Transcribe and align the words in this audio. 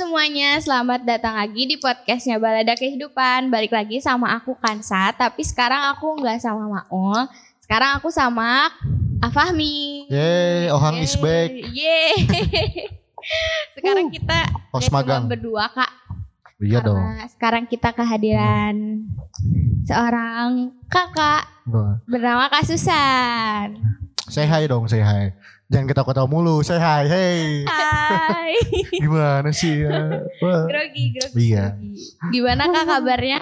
semuanya, 0.00 0.56
selamat 0.56 1.04
datang 1.04 1.36
lagi 1.36 1.68
di 1.68 1.76
podcastnya 1.76 2.40
Balada 2.40 2.72
Kehidupan. 2.72 3.52
Balik 3.52 3.68
lagi 3.68 4.00
sama 4.00 4.32
aku 4.32 4.56
Kansa, 4.56 5.12
tapi 5.12 5.44
sekarang 5.44 5.92
aku 5.92 6.16
nggak 6.24 6.40
sama 6.40 6.72
Maul. 6.72 7.28
Sekarang 7.60 8.00
aku 8.00 8.08
sama 8.08 8.72
Afahmi. 9.20 10.08
Yeay, 10.08 10.72
Ohang 10.72 11.04
is 11.04 11.12
back. 11.20 11.52
Yeay. 11.52 12.16
sekarang 13.76 14.08
kita 14.08 14.48
Host 14.72 14.88
magang. 14.88 15.28
berdua 15.28 15.68
kak. 15.68 15.92
Iya 16.64 16.80
dong. 16.80 16.96
Sekarang 17.36 17.68
kita 17.68 17.92
kehadiran 17.92 19.04
seorang 19.84 20.80
kakak 20.88 21.44
bernama 22.08 22.48
Kak 22.48 22.64
Susan. 22.64 23.76
Say 24.32 24.48
hi 24.48 24.64
dong, 24.64 24.88
say 24.88 25.04
hi. 25.04 25.36
Jangan 25.70 25.86
kita 25.86 26.02
ketawa 26.02 26.26
mulu, 26.26 26.66
say 26.66 26.82
hi, 26.82 27.06
hey. 27.06 27.62
Hai. 27.62 28.58
Gimana 29.02 29.54
sih 29.54 29.86
ya? 29.86 30.26
Wah. 30.42 30.66
grogi, 30.66 31.14
grogi. 31.14 31.54
Iya. 31.54 31.78
grogi. 31.78 31.94
Gimana 32.34 32.62
kak 32.66 32.84
kabarnya? 32.84 33.38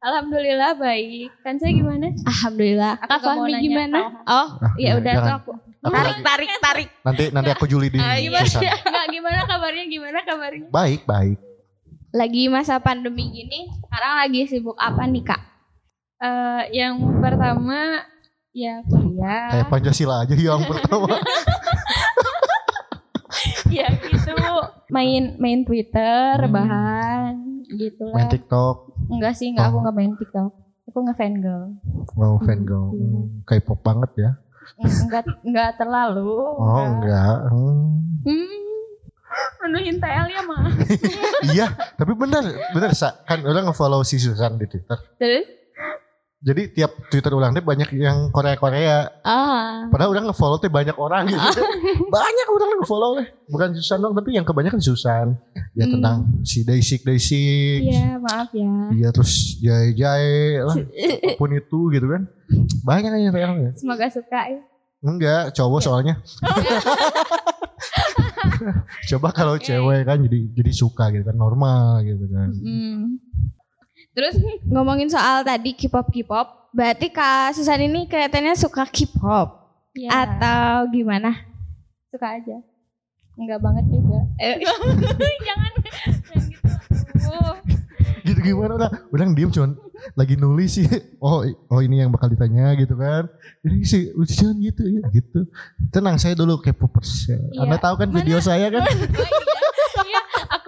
Alhamdulillah 0.00 0.80
baik. 0.80 1.28
Kan 1.44 1.60
saya 1.60 1.76
gimana? 1.76 2.16
Alhamdulillah. 2.24 2.96
Kak 2.96 3.20
Fahmi 3.20 3.52
gimana? 3.60 4.24
Oh, 4.24 4.56
Ah, 4.56 4.72
ya 4.80 4.96
udah 4.96 5.12
jangan. 5.12 5.28
tuh 5.28 5.36
aku. 5.36 5.52
Tarik, 5.80 6.18
tarik, 6.24 6.50
tarik. 6.58 6.88
Nanti 7.04 7.24
nanti 7.28 7.50
aku 7.52 7.64
juli 7.68 7.92
di 7.92 8.00
Ah, 8.00 8.16
gimana? 8.16 8.48
Enggak 8.80 9.06
gimana 9.12 9.40
kabarnya? 9.44 9.84
Gimana 9.84 10.18
kabarnya? 10.24 10.68
Baik, 10.72 11.04
baik. 11.04 11.36
Lagi 12.10 12.42
masa 12.48 12.80
pandemi 12.80 13.28
gini, 13.28 13.68
sekarang 13.84 14.12
lagi 14.18 14.40
sibuk 14.48 14.80
apa 14.80 15.04
nih 15.04 15.22
kak? 15.22 15.40
Eh, 16.18 16.62
yang 16.74 16.96
pertama 17.20 18.00
ya 18.50 18.82
kuliah. 18.84 19.46
Kayak 19.50 19.66
Pancasila 19.68 20.14
aja 20.22 20.34
yang 20.34 20.62
pertama. 20.64 21.16
ya 23.70 23.86
gitu. 24.02 24.34
Main 24.90 25.38
main 25.38 25.60
Twitter, 25.62 26.34
Hmm. 26.40 26.50
bahan 26.52 27.32
gitu 27.70 28.10
Main 28.10 28.26
lah. 28.26 28.30
TikTok, 28.30 28.76
Enggak 29.06 29.34
sih, 29.38 29.54
enggak 29.54 29.70
aku 29.70 29.76
Oh. 29.78 29.80
enggak 29.82 29.96
main 29.96 30.12
TikTok. 30.14 30.50
Aku 30.90 30.98
nge 31.06 31.14
girl. 31.38 31.64
wow 32.18 32.34
fan 32.42 32.66
girl. 32.66 32.90
Hmm, 32.90 33.46
K-pop 33.46 33.78
banget 33.80 34.10
ya. 34.18 34.30
Enggak 34.82 35.22
enggak 35.46 35.70
terlalu. 35.78 36.34
Oh 36.58 36.82
enggak. 36.82 37.36
Hmm. 37.46 38.02
Hmm. 38.26 38.58
Menuhin 39.62 40.02
TL 40.02 40.26
ya 40.26 40.42
mah. 40.42 40.66
iya, 41.54 41.66
tapi 41.94 42.18
benar, 42.18 42.42
benar 42.74 42.90
Sa. 42.90 43.22
Kan 43.22 43.46
orang 43.46 43.70
nge-follow 43.70 44.02
si 44.02 44.18
Susan 44.18 44.58
di 44.58 44.66
Twitter. 44.66 44.98
Terus 45.14 45.46
Jadi 46.40 46.72
tiap 46.72 46.96
Twitter 47.12 47.30
ulang 47.30 47.52
teh 47.52 47.60
banyak 47.60 47.92
yang 47.92 48.32
Korea-Korea. 48.32 49.20
Ah, 49.20 49.84
Padahal 49.92 50.10
orang 50.10 50.24
nge-follow 50.24 50.56
teh 50.56 50.66
banyak 50.66 50.96
orang 50.96 51.28
gitu. 51.28 51.60
banyak 52.08 52.46
orang 52.48 52.68
nge-follow 52.80 53.10
teh. 53.20 53.28
Bukan 53.46 53.76
Susan 53.76 54.00
dong, 54.00 54.16
tapi 54.16 54.32
yang 54.32 54.42
kebanyakan 54.42 54.80
Susan. 54.80 55.36
Ya 55.76 55.84
Hmm. 55.84 56.00
tentang 56.00 56.16
si 56.40 56.64
Daisy 56.64 56.96
Daisy. 56.98 57.44
Iya, 57.84 58.16
maaf 58.16 58.48
ya. 58.50 58.72
Iya 58.90 59.08
terus 59.12 59.60
Jai 59.60 59.92
Jai 59.92 60.58
lah. 60.58 60.74
Apa 61.28 61.36
pun 61.36 61.52
itu 61.52 61.78
gitu 61.92 62.06
kan. 62.08 62.24
Banyak 62.82 63.12
yang 63.20 63.34
realnya. 63.36 63.70
Semoga 63.76 64.08
suka 64.08 64.40
ya. 64.48 64.60
Enggak, 65.00 65.52
cowok 65.52 65.80
soalnya. 65.80 66.16
Coba 69.08 69.32
kalau 69.32 69.56
cewek 69.56 70.04
kan 70.04 70.20
jadi 70.20 70.38
jadi 70.52 70.72
suka 70.72 71.08
gitu 71.10 71.22
kan 71.22 71.34
normal 71.34 72.02
gitu 72.02 72.26
kan. 72.28 72.48
hmm. 72.52 73.29
Terus 74.10 74.34
ngomongin 74.66 75.06
soal 75.06 75.42
tadi 75.42 75.70
K-pop 75.72 76.10
K-pop, 76.10 76.74
berarti 76.74 77.08
kak 77.08 77.54
Susan 77.54 77.78
ini 77.78 78.06
kelihatannya 78.06 78.54
suka 78.54 78.84
K-pop 78.84 79.62
Iya. 79.90 80.10
atau 80.10 80.86
gimana? 80.90 81.46
suka 82.10 82.26
aja. 82.26 82.58
Enggak 83.38 83.62
banget 83.62 83.86
juga. 83.86 84.18
Eh, 84.36 84.58
jangan 84.66 84.94
jangan 85.40 85.72
gitu. 85.78 85.98
Oh. 87.30 87.54
Gitu 88.20 88.40
gimana 88.42 88.74
lah. 88.76 88.90
Orang 89.14 89.32
diem 89.32 89.46
cuman 89.48 89.78
lagi 90.18 90.34
nulis 90.34 90.74
sih. 90.74 90.86
Oh 91.22 91.40
oh 91.70 91.80
ini 91.80 92.02
yang 92.02 92.10
bakal 92.10 92.26
ditanya 92.28 92.74
gitu 92.74 92.98
kan. 92.98 93.30
Ini 93.62 93.86
sih 93.86 94.10
jangan 94.26 94.58
gitu 94.58 94.82
ya 94.90 95.02
gitu. 95.14 95.46
Tenang 95.90 96.18
saya 96.18 96.34
dulu 96.34 96.58
K-popers. 96.58 97.30
ya. 97.30 97.38
Anda 97.62 97.78
tahu 97.78 97.94
kan 98.02 98.10
video 98.10 98.42
saya 98.42 98.74
kan? 98.74 98.82
Oh 98.82 98.90
iya. 98.90 99.69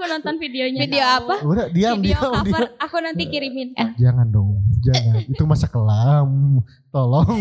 Aku 0.03 0.11
nonton 0.11 0.35
videonya. 0.43 0.83
Video 0.83 0.99
tahu. 0.99 1.15
apa? 1.15 1.35
Udah 1.47 1.67
diam 1.71 2.03
Video 2.03 2.19
diam 2.19 2.43
diam. 2.43 2.51
cover 2.51 2.75
aku 2.75 2.97
nanti 2.99 3.23
kirimin. 3.31 3.71
Eh. 3.79 3.95
Jangan 4.03 4.27
dong, 4.35 4.67
jangan. 4.83 5.23
Itu 5.31 5.47
masa 5.47 5.71
kelam. 5.71 6.59
Tolong. 6.91 7.31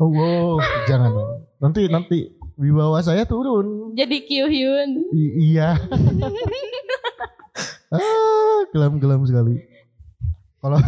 oh, 0.00 0.08
wow. 0.08 0.56
jangan 0.88 1.12
dong. 1.12 1.30
Nanti 1.60 1.80
nanti 1.92 2.18
wibawa 2.56 2.96
saya 3.04 3.28
turun. 3.28 3.92
Jadi 3.92 4.24
Kyuhyun. 4.24 5.12
I- 5.12 5.52
iya. 5.52 5.76
ah, 7.92 8.58
kelam-kelam 8.72 9.28
sekali. 9.28 9.60
Kalau 10.64 10.80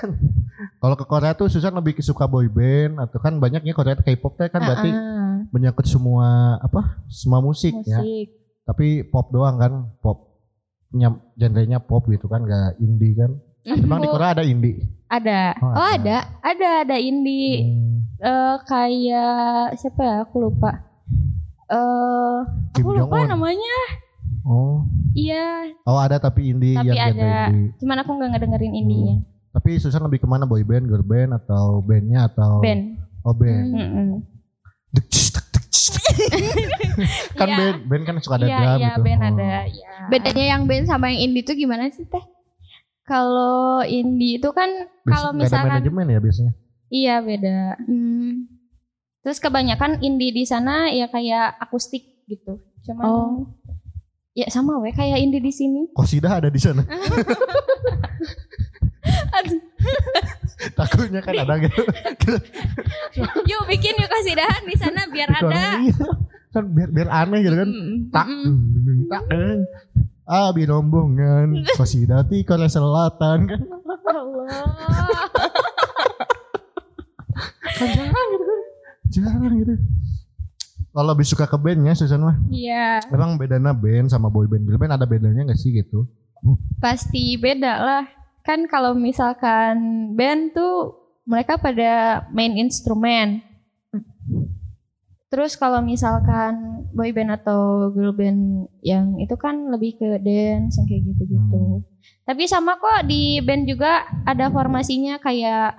kalau 0.80 0.96
ke 0.96 1.04
Korea 1.04 1.36
tuh 1.36 1.52
Susan 1.52 1.76
lebih 1.76 1.92
suka 2.00 2.24
boy 2.24 2.48
band 2.48 3.04
atau 3.04 3.20
kan 3.20 3.36
banyaknya 3.36 3.76
Korea 3.76 4.00
K-pop 4.00 4.40
teh 4.40 4.48
kan 4.48 4.64
berarti 4.64 4.88
Ah, 4.90 5.44
menyangkut 5.52 5.84
semua 5.84 6.56
apa? 6.64 7.04
Semua 7.12 7.44
musik, 7.44 7.76
ya. 7.84 8.00
Tapi 8.68 8.86
pop 9.02 9.28
doang 9.28 9.56
kan, 9.56 9.72
pop. 9.98 10.28
Nya- 10.90 11.20
genrenya 11.34 11.78
pop 11.78 12.04
gitu 12.06 12.26
kan, 12.26 12.44
gak 12.44 12.76
indie 12.78 13.12
kan. 13.14 13.32
Emang 13.82 13.98
di 13.98 14.06
Oh, 14.06 14.12
Korea 14.14 14.32
ada 14.32 14.42
indie? 14.42 14.84
ada. 15.06 15.56
oh 15.58 15.88
ada. 15.90 16.24
Ada 16.42 16.84
ada 16.84 16.96
indie 16.96 17.64
Hmm, 17.64 18.04
eh 18.18 18.54
kayak 18.62 19.40
siapa 19.74 20.00
ya? 20.00 20.14
Aku 20.22 20.36
lupa. 20.38 20.84
Eh 21.66 22.36
Kim 22.72 22.82
aku 22.82 22.90
lupa 22.94 23.16
Jong-un. 23.18 23.28
namanya. 23.30 23.78
Oh, 24.42 24.80
Iya, 25.10 25.74
oh 25.82 25.98
ada 25.98 26.16
tapi 26.16 26.48
indie 26.48 26.72
Tapi 26.72 26.88
yang 26.88 27.12
ada. 27.12 27.50
indie. 27.50 27.74
cuman 27.76 27.96
aku 27.98 28.10
nggak 28.14 28.30
ngedengerin 28.30 28.74
indinya. 28.74 29.16
Tapi 29.50 29.76
Susan 29.76 30.00
lebih 30.00 30.20
ke 30.20 30.26
mana 30.26 30.44
boy 30.44 30.62
band, 30.62 30.86
girl 30.86 31.02
band 31.02 31.34
atau 31.34 31.80
bandnya 31.80 32.24
atau 32.26 32.60
Band. 32.60 32.96
Oh 33.22 33.34
band. 33.34 33.66
Mm-mm. 33.70 34.08
Dek, 34.90 35.04
kan 37.38 37.48
Iya. 37.48 37.56
band, 37.56 37.78
band 37.84 38.02
kan 38.04 38.14
suka 38.18 38.34
ada 38.36 38.46
Iya, 38.46 38.56
drum 38.56 38.68
iya, 38.76 38.88
gitu. 38.88 39.00
band 39.02 39.20
Oh. 39.20 39.28
ada. 39.30 39.52
Ya. 39.66 39.92
Bedanya 40.08 40.44
yang 40.48 40.62
band 40.64 40.84
sama 40.84 41.04
yang 41.08 41.20
indie 41.24 41.42
itu 41.42 41.52
gimana 41.54 41.88
sih 41.88 42.04
teh? 42.04 42.24
Kalau 43.02 43.80
indie 43.82 44.36
itu 44.36 44.48
kan 44.50 44.68
kalau 45.04 45.32
misalkan 45.32 45.80
manajemen 45.80 46.06
ya 46.08 46.18
biasanya. 46.18 46.52
iya 46.88 47.14
beda. 47.18 47.76
Hmm. 47.80 48.48
Terus 49.20 49.38
kebanyakan 49.38 50.00
indie 50.00 50.30
di 50.30 50.44
sana 50.44 50.88
ya 50.88 51.06
kayak 51.06 51.56
akustik 51.58 52.24
gitu. 52.24 52.60
Cuman 52.82 53.04
Oh. 53.04 53.48
ya 54.32 54.46
sama 54.48 54.76
we 54.78 54.90
kayak 54.90 55.18
indie 55.18 55.40
di 55.40 55.50
sini. 55.50 55.88
Kosidah 55.90 56.36
ada 56.36 56.48
di 56.48 56.58
sana. 56.58 56.84
Takutnya 60.58 61.22
kan 61.22 61.34
ada 61.38 61.54
gitu. 61.62 61.82
yuk 63.50 63.62
bikin 63.70 63.94
yuk 63.94 64.10
kasih 64.10 64.34
dahan 64.34 64.62
di 64.66 64.74
sana 64.74 65.06
biar 65.06 65.30
ada. 65.30 65.78
Iya. 65.78 66.06
kan 66.48 66.64
biar 66.74 66.88
biar 66.90 67.08
aneh 67.12 67.40
gitu 67.46 67.56
kan. 67.56 67.70
Tak, 68.10 68.26
tak, 69.12 69.22
eh. 69.30 69.58
Ah, 70.28 70.50
birombongan. 70.52 71.62
Kosidah 71.78 72.26
ti 72.26 72.42
Korea 72.42 72.68
Selatan 72.68 73.38
kan. 73.48 73.60
Allah. 74.08 74.64
Kan 77.78 77.88
jarang 77.94 78.26
gitu 78.34 78.44
kan. 78.44 78.60
Jarang 79.08 79.54
gitu. 79.56 79.74
Kalau 80.88 81.08
lebih 81.14 81.26
suka 81.28 81.46
ke 81.46 81.56
bandnya 81.56 81.94
Susan 81.94 82.18
mah. 82.18 82.36
Iya, 82.50 82.98
Emang 83.14 83.38
bedanya 83.38 83.70
band 83.70 84.10
sama 84.10 84.28
boy 84.32 84.50
band? 84.50 84.66
Girl 84.66 84.80
band 84.80 84.98
ada 84.98 85.06
bedanya 85.06 85.46
gak 85.46 85.60
sih 85.60 85.70
gitu? 85.70 86.08
pasti 86.78 87.34
beda 87.34 87.74
lah. 87.82 88.04
Kan 88.48 88.64
kalau 88.64 88.96
misalkan 88.96 89.76
band 90.16 90.56
tuh 90.56 90.96
mereka 91.28 91.60
pada 91.60 92.24
main 92.32 92.56
instrumen. 92.56 93.44
Terus 95.28 95.60
kalau 95.60 95.84
misalkan 95.84 96.88
boy 96.96 97.12
band 97.12 97.36
atau 97.36 97.92
girl 97.92 98.16
band 98.16 98.72
yang 98.80 99.20
itu 99.20 99.36
kan 99.36 99.68
lebih 99.68 100.00
ke 100.00 100.16
dance 100.24 100.80
yang 100.80 100.88
kayak 100.88 101.04
gitu-gitu. 101.12 101.84
Tapi 102.24 102.48
sama 102.48 102.80
kok 102.80 103.04
di 103.04 103.36
band 103.44 103.68
juga 103.68 104.08
ada 104.24 104.48
formasinya 104.48 105.20
kayak 105.20 105.76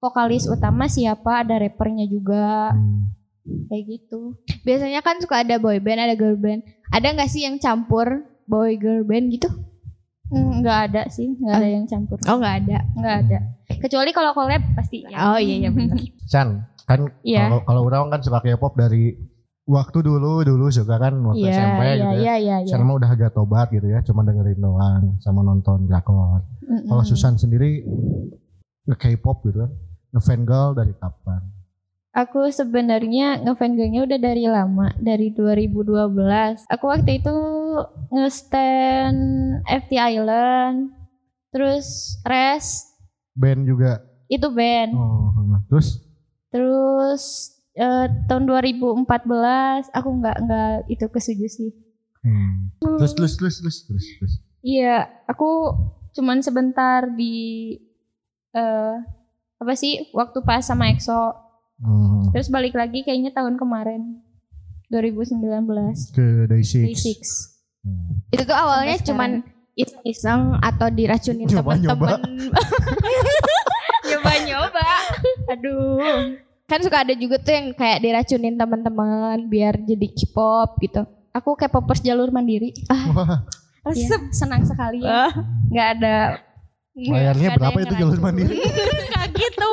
vokalis 0.00 0.48
utama 0.48 0.88
siapa, 0.88 1.44
ada 1.44 1.60
rappernya 1.60 2.08
juga 2.08 2.72
Hmm. 2.72 3.12
kayak 3.68 3.84
gitu. 3.84 4.40
Biasanya 4.64 5.04
kan 5.04 5.20
suka 5.20 5.44
ada 5.44 5.60
boy 5.60 5.76
band, 5.76 6.08
ada 6.08 6.16
girl 6.16 6.40
band. 6.40 6.64
Ada 6.88 7.12
nggak 7.12 7.28
sih 7.28 7.44
yang 7.44 7.60
campur 7.60 8.24
boy 8.48 8.80
girl 8.80 9.04
band 9.04 9.28
gitu? 9.28 9.52
Hmm, 10.32 10.64
Nggak 10.64 10.78
ada 10.88 11.02
sih, 11.06 11.28
nggak 11.36 11.54
ada 11.54 11.68
yang 11.68 11.84
campur. 11.84 12.16
Oh 12.24 12.40
nggak 12.40 12.54
ada. 12.64 12.78
Nggak 12.96 13.16
ada. 13.22 13.38
Kecuali 13.78 14.10
kalau 14.10 14.32
collab 14.32 14.62
pasti 14.72 15.04
ya. 15.04 15.16
Oh 15.28 15.38
iya 15.38 15.54
iya 15.60 15.70
benar. 15.70 16.00
San, 16.24 16.48
kan 16.88 17.04
Iya. 17.20 17.46
kalau 17.46 17.58
kalau 17.62 17.80
orang 17.84 18.10
kan 18.10 18.20
suka 18.24 18.40
K-pop 18.40 18.72
dari 18.74 19.12
waktu 19.62 19.98
dulu 20.02 20.42
dulu 20.42 20.66
suka 20.68 20.98
kan 20.98 21.14
waktu 21.22 21.46
Iya, 21.46 21.54
SMP 21.54 21.82
iya, 21.82 21.92
gitu 21.94 22.02
ya. 22.02 22.10
iya, 22.18 22.34
iya, 22.34 22.56
iya. 22.58 22.66
Sekarang 22.66 22.86
mah 22.88 22.96
udah 22.98 23.10
agak 23.12 23.30
tobat 23.32 23.68
gitu 23.70 23.86
ya, 23.86 24.00
cuma 24.02 24.24
dengerin 24.24 24.58
doang 24.58 25.02
sama 25.20 25.40
nonton 25.40 25.84
drakor. 25.84 26.42
Mm-mm. 26.64 26.88
Kalau 26.88 27.04
Susan 27.04 27.36
sendiri 27.36 27.84
nge 28.82 28.96
K-pop 28.96 29.44
gitu 29.44 29.62
kan, 29.62 29.70
nge 30.12 30.34
girl 30.42 30.72
dari 30.72 30.92
kapan? 30.96 31.61
Aku 32.12 32.52
sebenarnya 32.52 33.40
ngefan 33.40 33.72
girlnya 33.72 34.04
udah 34.04 34.20
dari 34.20 34.44
lama, 34.44 34.92
dari 35.00 35.32
2012. 35.32 36.68
Aku 36.68 36.84
waktu 36.92 37.24
itu 37.24 37.32
nge-stand 38.12 39.20
FT 39.64 39.96
Island, 39.96 40.92
terus 41.48 42.20
Rest, 42.28 42.92
Band 43.32 43.64
juga. 43.64 44.04
itu 44.28 44.44
band. 44.52 44.92
Oh, 44.92 45.32
terus 45.72 46.04
Terus 46.52 47.22
eh, 47.72 48.06
tahun 48.28 48.44
2014 48.44 49.08
aku 49.88 50.08
nggak 50.20 50.36
nggak 50.44 50.72
itu 50.92 51.06
kesuju 51.08 51.46
sih. 51.48 51.70
hmm. 52.22 52.76
terus 53.00 53.16
terus 53.16 53.34
terus 53.40 53.56
terus 53.58 53.76
terus 53.88 54.06
terus. 54.20 54.34
Iya, 54.60 55.08
aku 55.24 55.72
cuman 56.12 56.44
sebentar 56.44 57.08
di 57.08 57.72
eh 58.52 58.96
apa 59.56 59.72
sih 59.72 60.12
waktu 60.12 60.44
pas 60.44 60.60
sama 60.60 60.92
EXO. 60.92 61.51
Hmm. 61.82 62.30
Terus 62.30 62.48
balik 62.48 62.78
lagi 62.78 63.02
kayaknya 63.02 63.34
tahun 63.34 63.58
kemarin 63.58 64.22
2019 64.86 65.42
Ke 66.14 66.46
Day 66.46 66.62
Six. 66.62 66.82
Day 66.86 66.96
Six. 66.96 67.20
Hmm. 67.82 68.22
Itu 68.30 68.46
tuh 68.46 68.54
awalnya 68.54 68.94
Sampai 69.02 69.08
cuman 69.10 69.30
iseng 70.06 70.62
atau 70.62 70.86
diracunin 70.92 71.48
temen-temen. 71.48 72.20
Nyoba-nyoba. 74.08 74.88
Aduh. 75.50 76.38
Kan 76.70 76.80
suka 76.86 77.02
ada 77.02 77.14
juga 77.18 77.42
tuh 77.42 77.52
yang 77.52 77.66
kayak 77.74 77.98
diracunin 78.00 78.54
teman-teman 78.54 79.50
biar 79.50 79.74
jadi 79.82 80.06
K-pop 80.06 80.78
gitu. 80.80 81.02
Aku 81.34 81.56
K-popers 81.56 82.04
jalur 82.04 82.30
mandiri. 82.30 82.76
Wah, 82.88 83.42
Resep 83.82 84.30
senang 84.30 84.62
sekali 84.62 85.02
ya. 85.02 85.32
Nggak 85.66 85.88
ada 85.98 86.14
bayarnya 86.92 87.48
berapa 87.56 87.78
itu 87.82 87.94
jalur 87.98 88.20
mandiri? 88.20 88.56
Gitu. 89.42 89.70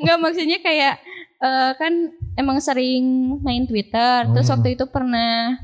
Nggak 0.00 0.18
maksudnya 0.20 0.58
kayak 0.60 0.94
eh, 1.40 1.70
kan 1.74 1.92
emang 2.36 2.58
sering 2.60 3.04
main 3.40 3.64
Twitter. 3.64 4.28
Terus 4.30 4.48
Oh. 4.48 4.52
waktu 4.56 4.76
itu 4.76 4.84
pernah 4.88 5.56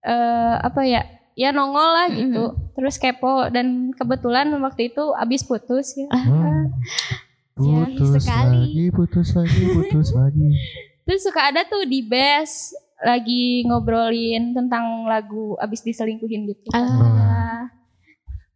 eh 0.00 0.54
apa 0.58 0.82
ya? 0.84 1.02
Ya 1.38 1.54
nongol 1.54 1.86
lah 1.86 2.06
gitu. 2.10 2.44
Terus 2.74 2.98
kepo 2.98 3.46
dan 3.48 3.94
kebetulan 3.94 4.50
waktu 4.58 4.90
itu 4.90 5.14
abis 5.14 5.46
putus 5.46 5.94
ya. 5.94 6.08
Hmm. 6.10 6.74
Sial 7.58 7.90
Putus 7.90 8.22
sekali. 8.22 8.54
lagi, 8.70 8.84
putus 8.90 9.28
lagi, 9.34 9.62
putus 9.68 10.08
lagi. 10.14 10.46
Terus 11.06 11.20
suka 11.24 11.50
ada 11.50 11.62
tuh 11.64 11.82
di 11.86 12.02
best 12.02 12.70
lagi 12.98 13.62
ngobrolin 13.62 14.50
tentang 14.52 15.06
lagu 15.06 15.54
abis 15.58 15.82
diselingkuhin 15.82 16.46
gitu. 16.46 16.70
Ah. 16.70 17.27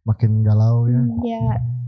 Makin 0.03 0.41
galau 0.41 0.85
ya. 0.85 0.99
Ya. 1.23 1.43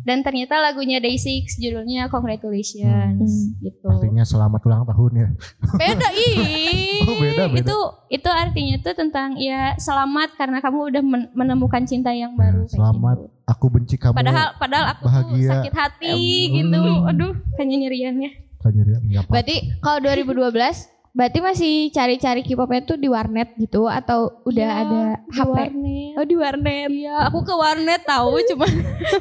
Dan 0.05 0.21
ternyata 0.21 0.61
lagunya 0.61 0.99
Day6 0.99 1.25
judulnya 1.57 2.07
Congratulations 2.07 3.57
gitu. 3.57 3.89
Artinya 3.89 4.21
selamat 4.21 4.61
ulang 4.63 4.85
tahun 4.85 5.11
ya. 5.15 5.27
Beda 5.73 6.09
ih. 6.21 7.01
Oh, 7.03 7.17
beda, 7.17 7.43
beda. 7.49 7.65
Itu 7.65 7.77
itu 8.09 8.29
artinya 8.29 8.75
tuh 8.79 8.93
tentang 8.93 9.33
ya 9.35 9.73
selamat 9.75 10.37
karena 10.37 10.61
kamu 10.61 10.79
udah 10.89 11.01
men- 11.01 11.31
menemukan 11.33 11.83
cinta 11.83 12.09
yang 12.09 12.33
baru 12.33 12.63
Ya, 12.63 12.67
kayak 12.67 12.77
selamat. 12.77 13.17
gitu. 13.17 13.33
Aku 13.45 13.65
benci 13.67 13.95
kamu. 13.97 14.13
Padahal 14.13 14.47
padahal 14.55 14.85
aku 14.89 15.01
tuh 15.01 15.09
bahagia. 15.09 15.49
sakit 15.51 15.73
hati 15.73 16.13
Hmm. 16.13 16.53
gitu. 16.55 16.81
Aduh, 17.05 17.31
kayaknya 17.55 17.77
nyerian 17.79 18.15
ya. 18.19 18.31
Nggak 18.61 19.21
apa. 19.21 19.31
Berarti 19.31 19.55
kalau 19.77 19.99
2012 20.01 20.94
berarti 21.15 21.39
masih 21.39 21.89
cari-cari 21.89 22.41
K-popnya 22.41 22.83
tuh 22.83 22.95
di 22.95 23.07
warnet 23.07 23.55
gitu 23.55 23.87
atau 23.87 24.43
udah 24.43 24.61
Iya, 24.61 24.77
ada 24.77 25.01
Di 25.23 25.33
HP? 25.33 25.49
warnet. 25.49 26.11
Oh 26.13 26.23
di 26.23 26.35
warnet. 26.35 26.87
Iya, 26.91 27.13
aku 27.23 27.41
ke 27.41 27.53
warnet 27.53 28.01
tahu 28.03 28.35
cuman 28.51 28.71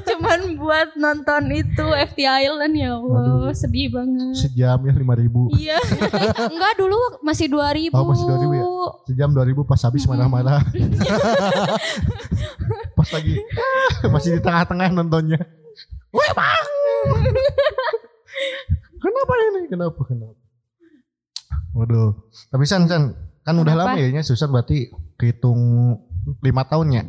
cuman 0.02 0.38
buat 0.58 0.88
nonton 0.94 1.42
itu 1.48 1.84
FT 1.86 2.18
Island 2.20 2.74
ya 2.74 2.92
Allah, 2.92 3.46
Aduh. 3.46 3.54
sedih 3.54 3.88
banget. 3.88 4.34
Sejam 4.36 4.76
ya 4.80 4.92
5000 4.92 5.16
ribu. 5.16 5.40
Iya. 5.54 5.78
Enggak 6.50 6.72
dulu 6.76 6.98
masih 7.22 7.46
2000. 7.46 7.92
Oh, 7.92 8.04
masih 8.04 8.24
2000 8.26 8.52
ya? 8.52 8.64
Sejam 9.06 9.28
2000 9.30 9.62
pas 9.62 9.80
habis 9.80 10.02
Hmm. 10.02 10.10
marah-marah. 10.10 10.60
pas 12.94 13.08
lagi 13.10 13.34
masih 14.04 14.28
di 14.34 14.40
tengah-tengah 14.40 14.88
nontonnya. 14.90 15.38
Weh 16.10 16.30
bang. 16.30 16.66
Kenapa 18.96 19.32
ini? 19.36 19.60
Kenapa? 19.68 20.00
Kenapa? 20.02 20.33
Waduh. 21.74 22.14
Tapi 22.48 22.64
San, 22.64 22.86
San 22.86 23.12
kan 23.42 23.54
udah 23.54 23.74
Kenapa? 23.74 23.92
lama 23.92 24.00
ya, 24.00 24.08
Nya. 24.10 24.22
Susah 24.22 24.46
berarti 24.46 24.88
kehitung 25.14 25.58
lima 26.40 26.62
tahun 26.64 26.86
ya? 26.90 27.02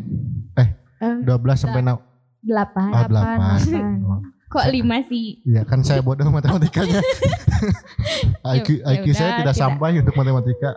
Eh, 0.57 0.69
Eh, 0.97 1.15
12 1.21 1.29
sampai 1.55 1.81
na- 1.81 2.01
Delapan. 2.39 2.89
oh, 2.89 2.99
8. 2.99 3.07
delapan. 3.07 3.57
Kok 4.47 4.65
lima 4.69 4.97
sih? 5.03 5.41
Iya 5.43 5.63
kan 5.63 5.81
saya 5.81 5.99
bodoh 5.99 6.27
matematikanya. 6.27 7.01
IQ, 8.55 8.67
Ya- 8.77 8.83
ya 8.87 8.93
IQ 8.95 9.05
saya 9.11 9.29
udah, 9.29 9.37
tidak 9.37 9.51
tidak. 9.51 9.55
sampai 9.55 9.89
untuk 9.97 10.15
matematika. 10.15 10.69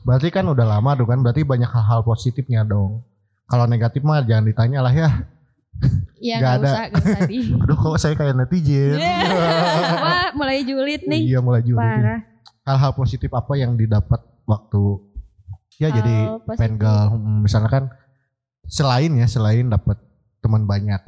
Berarti 0.00 0.28
kan 0.30 0.44
udah 0.44 0.64
lama 0.64 0.90
tuh 0.94 1.04
kan, 1.04 1.20
berarti 1.20 1.42
banyak 1.42 1.66
hal-hal 1.66 2.00
positifnya 2.02 2.62
dong. 2.62 3.04
Kalau 3.44 3.66
negatif 3.66 4.00
mah 4.00 4.22
jangan 4.22 4.44
ditanya 4.44 4.80
lah 4.80 4.92
ya. 4.92 5.10
Ya 6.16 6.38
Nggak 6.38 6.40
nggak 6.40 6.54
ada. 6.54 6.64
usah, 6.64 6.84
nggak 6.86 7.04
usah 7.04 7.20
di. 7.26 7.38
Aduh 7.62 7.76
kok 7.76 7.96
saya 7.98 8.14
kayak 8.14 8.34
netizen. 8.34 8.96
Wah, 8.96 10.28
mulai 10.32 10.62
julid 10.62 11.02
nih. 11.04 11.20
iya 11.26 11.38
mulai 11.38 11.60
juga. 11.60 11.82
Parah. 11.82 12.20
Hal-hal 12.64 12.92
positif 12.92 13.28
apa 13.30 13.54
yang 13.54 13.76
didapat 13.76 14.18
waktu 14.44 14.82
ya 15.76 15.88
Hal 15.88 15.96
jadi 16.00 16.16
positif. 16.42 16.58
pengal. 16.60 17.02
Hmm, 17.12 17.44
Misalnya 17.44 17.70
kan 17.70 17.84
selain 18.64 19.12
ya 19.14 19.28
selain 19.28 19.68
dapat 19.68 20.00
teman 20.40 20.64
banyak. 20.64 21.00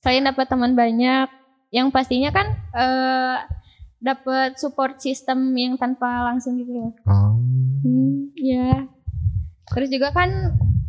Selain 0.00 0.24
dapat 0.24 0.46
teman 0.48 0.74
banyak, 0.74 1.28
yang 1.70 1.92
pastinya 1.92 2.30
kan 2.30 2.46
eh 2.72 3.38
dapat 4.00 4.56
support 4.56 4.96
system 4.98 5.52
yang 5.54 5.76
tanpa 5.76 6.24
langsung 6.26 6.56
gitu 6.56 6.72
loh. 6.72 6.90
Oh, 7.04 7.36
Hmm, 7.80 8.32
ya. 8.34 8.88
Terus 9.70 9.88
juga 9.88 10.10
kan 10.10 10.28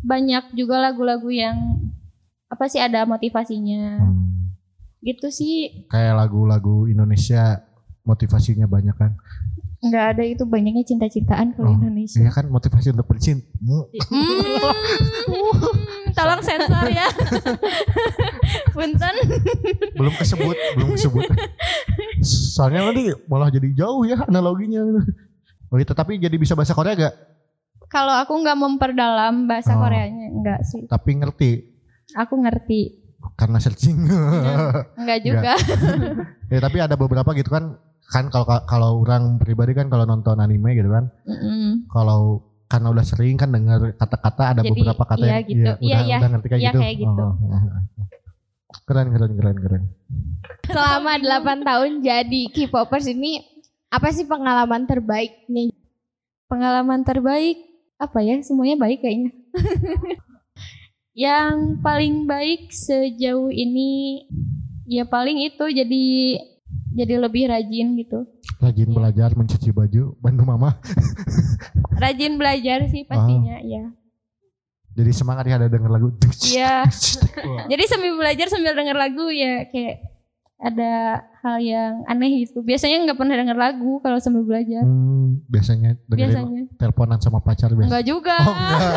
banyak 0.02 0.58
juga 0.58 0.82
lagu-lagu 0.82 1.30
yang 1.30 1.78
apa 2.48 2.66
sih 2.66 2.82
ada 2.82 3.06
motivasinya. 3.06 4.00
hmm. 4.02 4.58
Gitu 5.04 5.28
sih. 5.30 5.86
Kayak 5.88 6.26
lagu-lagu 6.26 6.88
Indonesia 6.88 7.62
motivasinya 8.02 8.66
banyak 8.66 8.96
kan. 8.96 9.14
Nggak 9.82 10.04
ada 10.14 10.24
itu 10.24 10.44
banyaknya 10.46 10.84
cinta-cintaan 10.84 11.52
kalau 11.52 11.68
Oh, 11.68 11.76
Indonesia. 11.76 12.16
Iya 12.16 12.30
kan 12.30 12.46
motivasi 12.48 12.94
untuk 12.94 13.08
bercinta. 13.08 13.44
Hmm, 13.58 13.84
tolong 16.18 16.40
sensor 16.40 16.86
ya. 16.88 17.08
Punten. 18.72 19.16
belum 19.94 20.14
kesebut, 20.14 20.56
belum 20.76 20.88
kesebut. 20.94 21.24
Soalnya 22.54 22.86
nanti 22.86 23.10
malah 23.26 23.50
jadi 23.50 23.68
jauh 23.74 24.04
ya 24.04 24.22
analoginya. 24.22 24.80
Oh 25.68 25.76
gitu, 25.76 25.92
tapi 25.92 26.18
jadi 26.18 26.34
bisa 26.36 26.54
bahasa 26.54 26.72
Korea 26.72 26.94
gak? 26.94 27.14
Kalau 27.88 28.14
aku 28.14 28.38
nggak 28.38 28.56
memperdalam 28.56 29.46
bahasa 29.46 29.74
Oh. 29.74 29.82
Koreanya, 29.82 30.30
enggak 30.30 30.60
sih. 30.64 30.86
Tapi 30.86 31.10
ngerti 31.18 31.50
Aku 32.14 32.38
ngerti. 32.38 33.02
karena 33.34 33.58
searching. 33.58 33.98
Enggak 34.96 35.20
juga. 35.22 35.54
ya 36.48 36.58
tapi 36.60 36.78
ada 36.78 36.94
beberapa 36.94 37.26
gitu 37.32 37.48
kan. 37.50 37.76
Kan 38.12 38.28
kalau 38.28 38.46
kalau 38.68 38.90
orang 39.02 39.40
pribadi 39.40 39.72
kan 39.72 39.88
kalau 39.88 40.04
nonton 40.04 40.38
anime 40.44 40.76
gitu 40.76 40.92
kan, 40.92 41.08
Mm-mm. 41.24 41.88
kalau 41.88 42.44
karena 42.68 42.88
udah 42.92 43.04
sering 43.04 43.36
kan 43.36 43.52
dengar 43.52 43.96
kata-kata 44.00 44.56
ada 44.56 44.62
Jadi, 44.64 44.72
beberapa 44.72 45.04
kata 45.04 45.24
iya 45.24 45.32
yang 45.32 45.44
gitu. 45.44 45.56
iya, 45.60 45.74
Iya, 45.76 45.76
udah, 45.80 46.02
iya. 46.08 46.18
udah 46.20 46.30
ngerti 46.32 46.48
kayak 46.48 46.62
Iya, 46.62 46.72
gitu. 46.72 46.80
kayak 46.80 46.96
gitu. 47.04 47.24
Oh, 47.24 47.34
oh, 47.36 47.62
oh. 47.64 48.08
Keren 48.88 49.08
keren 49.12 49.32
keren 49.36 49.58
keren. 49.60 49.84
Selama 50.68 51.12
8 51.20 51.68
tahun 51.68 51.92
jadi 52.00 52.42
K-popers 52.52 53.08
ini 53.12 53.44
apa 53.92 54.08
sih 54.16 54.24
pengalaman 54.24 54.88
terbaiknya? 54.88 55.76
Pengalaman 56.48 57.04
terbaik 57.04 57.60
apa 58.00 58.20
ya? 58.24 58.40
Semuanya 58.40 58.80
baik 58.80 59.04
kayaknya. 59.04 59.32
Yang 61.12 61.84
paling 61.84 62.24
baik 62.24 62.72
sejauh 62.72 63.52
ini 63.52 64.24
ya 64.88 65.04
paling 65.04 65.44
itu 65.44 65.66
jadi 65.68 66.08
jadi 66.92 67.16
lebih 67.18 67.48
rajin 67.48 67.96
gitu. 67.96 68.28
Rajin 68.60 68.88
Iya. 68.88 68.96
belajar 68.96 69.30
mencuci 69.34 69.70
baju, 69.72 70.04
bantu 70.20 70.44
mama. 70.44 70.78
Rajin 72.04 72.36
belajar 72.36 72.86
sih 72.88 73.08
pastinya, 73.08 73.58
ya. 73.64 73.90
Jadi 74.92 75.12
semangat 75.16 75.48
ya 75.48 75.56
ada 75.56 75.72
denger 75.72 75.88
lagu. 75.88 76.12
Iya. 76.44 76.84
Jadi 77.72 77.84
sambil 77.88 78.12
belajar 78.20 78.48
sambil 78.52 78.76
denger 78.76 78.98
lagu 79.00 79.32
ya 79.32 79.64
kayak 79.72 80.11
ada 80.62 81.26
hal 81.42 81.58
yang 81.58 82.06
aneh 82.06 82.46
gitu. 82.46 82.62
Biasanya 82.62 83.10
nggak 83.10 83.18
pernah 83.18 83.34
denger 83.34 83.58
lagu 83.58 83.98
kalau 84.06 84.22
sambil 84.22 84.46
belajar. 84.46 84.86
Hmm, 84.86 85.42
biasanya 85.50 85.98
dengerin 86.06 86.30
Biasanya. 86.30 86.64
teleponan 86.78 87.18
sama 87.18 87.42
pacar 87.42 87.74
biasa. 87.74 87.90
Enggak 87.90 88.06
juga. 88.06 88.36
Oh, 88.46 88.54
enggak. 88.54 88.94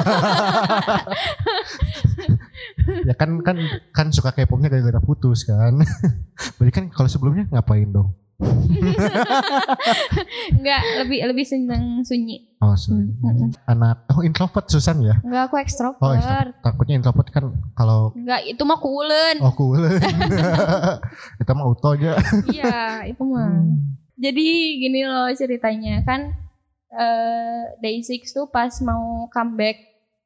ya 3.09 3.15
kan 3.17 3.31
kan 3.41 3.57
kan 3.97 4.07
suka 4.13 4.37
K-popnya 4.37 4.69
gara-gara 4.69 5.01
putus 5.01 5.49
kan. 5.49 5.81
Berarti 6.61 6.73
kan 6.73 6.85
kalau 6.93 7.09
sebelumnya 7.09 7.49
ngapain 7.49 7.89
dong? 7.89 8.13
Enggak, 10.51 10.83
lebih 11.01 11.19
lebih 11.25 11.45
seneng 11.45 12.03
sunyi. 12.03 12.55
Oh, 12.59 12.73
sorry. 12.75 13.13
Mm-mm. 13.15 13.53
anak 13.67 14.09
oh 14.09 14.21
introvert 14.21 14.65
Susan 14.67 15.01
ya? 15.01 15.21
Enggak, 15.21 15.43
aku 15.47 15.55
Oh, 15.55 15.61
ekstrovert. 15.61 16.01
introvert. 16.01 16.51
takutnya 16.61 16.95
introvert 16.97 17.29
kan 17.29 17.45
kalau 17.75 18.13
Enggak, 18.15 18.41
itu 18.45 18.63
mah 18.63 18.79
kuulen. 18.79 19.37
oh 19.39 19.53
cool. 19.53 19.81
Kita 21.37 21.51
mah 21.57 21.65
auto 21.65 21.93
aja. 21.93 22.17
Iya, 22.47 22.77
itu 23.07 23.23
mah. 23.23 23.69
Jadi 24.15 24.47
gini 24.79 25.01
loh 25.03 25.29
ceritanya 25.31 26.01
kan 26.03 26.33
eh 26.91 27.63
Day6 27.79 28.09
tuh 28.31 28.47
pas 28.49 28.71
mau 28.81 29.27
comeback 29.29 29.77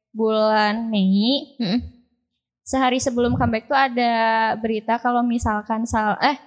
bulan 0.09 0.87
Mei. 0.87 1.57
Mm-mm. 1.57 1.79
Sehari 2.61 3.01
sebelum 3.01 3.33
comeback 3.33 3.65
tuh 3.65 3.75
ada 3.75 4.13
berita 4.55 4.95
kalau 4.95 5.25
misalkan 5.25 5.83
sal 5.83 6.15
eh 6.21 6.37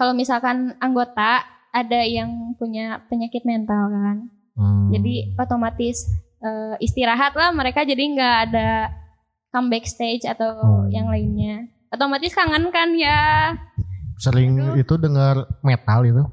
kalau 0.00 0.16
misalkan 0.16 0.72
anggota 0.80 1.44
ada 1.70 2.00
yang 2.00 2.56
punya 2.56 3.04
penyakit 3.12 3.44
mental 3.44 3.92
kan. 3.92 4.16
Hmm. 4.56 4.88
Jadi 4.88 5.36
otomatis 5.36 6.08
eh, 6.40 6.74
istirahat 6.80 7.36
lah 7.36 7.52
mereka 7.52 7.84
jadi 7.84 8.00
nggak 8.00 8.36
ada 8.48 8.88
comeback 9.52 9.84
stage 9.84 10.24
atau 10.24 10.56
Hmm. 10.56 10.88
yang 10.88 11.12
lainnya. 11.12 11.68
Otomatis 11.92 12.32
kangen 12.32 12.72
kan 12.72 12.96
ya. 12.96 13.52
sering 14.16 14.56
Aduh. 14.56 14.76
itu 14.76 14.94
dengar 14.96 15.44
metal 15.60 16.00
itu. 16.04 16.24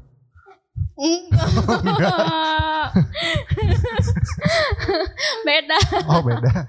Enggak. 0.95 2.91
Beda. 5.47 5.77
Oh 6.07 6.19
beda. 6.19 6.51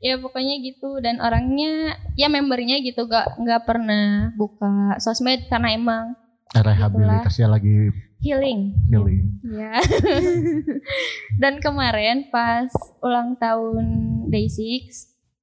Ya 0.00 0.16
pokoknya 0.16 0.56
gitu 0.58 0.96
dan 0.98 1.20
orangnya 1.20 1.92
ya 2.14 2.26
membernya 2.26 2.80
gitu 2.80 3.04
gak 3.04 3.36
nggak 3.36 3.62
pernah 3.62 4.32
buka 4.32 4.96
sosmed 4.96 5.44
karena 5.46 5.72
emang 5.72 6.04
Rehabilitasi 6.50 7.44
lagi 7.44 7.92
healing. 8.18 8.74
healing. 8.88 9.22
Ya. 9.44 9.78
dan 11.40 11.60
kemarin 11.60 12.26
pas 12.26 12.66
ulang 12.98 13.36
tahun 13.36 13.86
Day6 14.26 14.58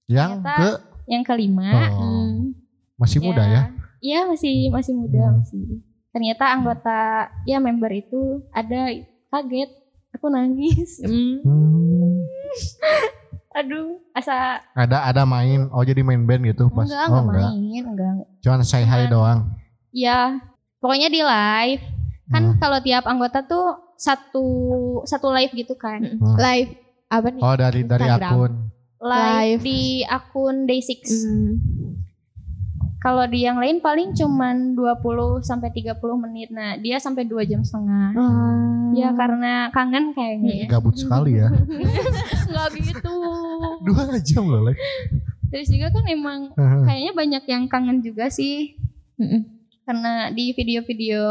Yang 0.05 0.31
Ternyata- 0.41 0.57
ke 0.57 0.69
yang 1.07 1.23
kelima 1.23 1.69
Oh. 1.87 2.01
hmm, 2.01 2.57
masih 2.97 3.21
muda 3.21 3.43
ya. 3.43 3.61
Iya 3.97 4.19
masih 4.25 4.67
masih 4.67 4.93
muda 4.93 5.21
Hmm. 5.23 5.37
masih. 5.39 5.63
Ternyata 6.09 6.43
anggota 6.49 6.99
ya 7.43 7.57
member 7.57 7.89
itu 7.89 8.21
ada 8.51 8.89
kaget. 9.29 9.69
Aku 10.13 10.27
nangis. 10.27 10.97
Mm. 10.99 11.39
Hmm. 11.39 12.19
Aduh, 13.49 14.03
asa 14.11 14.59
Ada 14.73 15.07
ada 15.07 15.23
main. 15.23 15.71
Oh 15.71 15.81
jadi 15.81 16.01
main 16.01 16.21
band 16.21 16.43
gitu 16.45 16.67
pas. 16.69 16.83
enggak 16.83 17.07
oh 17.07 17.21
enggak 17.23 17.49
main, 17.49 17.83
enggak. 17.85 18.13
Cuman 18.39 18.59
say 18.61 18.81
hi 18.81 19.05
Cuman- 19.05 19.09
doang. 19.09 19.39
Ya, 19.89 20.37
pokoknya 20.77 21.07
di 21.07 21.21
live. 21.21 21.83
Kan 22.27 22.43
Hmm. 22.45 22.59
kalau 22.59 22.77
tiap 22.79 23.03
anggota 23.03 23.41
tuh 23.41 23.65
satu 23.95 24.45
satu 25.03 25.31
live 25.31 25.53
gitu 25.53 25.73
kan. 25.73 26.03
Hmm. 26.03 26.35
Live 26.35 26.75
apa 27.07 27.27
nih? 27.29 27.41
Oh 27.41 27.55
dari 27.55 27.81
dari 27.81 28.05
akun. 28.05 28.67
Live, 28.97 29.57
Live. 29.57 29.61
di 29.63 29.81
akun 30.03 30.55
Day6. 30.65 30.91
Mm. 31.07 31.51
Kalau 32.97 33.29
di 33.29 33.45
yang 33.45 33.61
lain 33.61 33.77
paling 33.77 34.17
cuman 34.17 34.73
20 34.73 35.45
sampai 35.45 35.69
30 35.69 36.01
menit. 36.17 36.49
Nah, 36.49 36.81
dia 36.81 36.97
sampai 36.97 37.29
2 37.29 37.45
jam 37.45 37.61
setengah. 37.61 38.09
Ah. 38.17 38.89
Ya 38.97 39.13
karena 39.13 39.69
kangen 39.69 40.17
kayaknya 40.17 40.65
ya. 40.65 40.67
Gabut 40.73 40.97
sekali 40.97 41.37
ya. 41.37 41.53
Enggak 42.49 42.67
gitu. 42.81 43.17
Dua 43.85 44.03
jam 44.25 44.43
loh. 44.49 44.65
like. 44.65 44.81
Terus 45.53 45.69
juga 45.69 45.93
kan 45.93 46.05
emang 46.09 46.39
kayaknya 46.57 47.13
banyak 47.13 47.43
yang 47.45 47.63
kangen 47.69 48.01
juga 48.01 48.33
sih. 48.33 48.73
Karena 49.85 50.33
di 50.33 50.51
video-video 50.57 51.23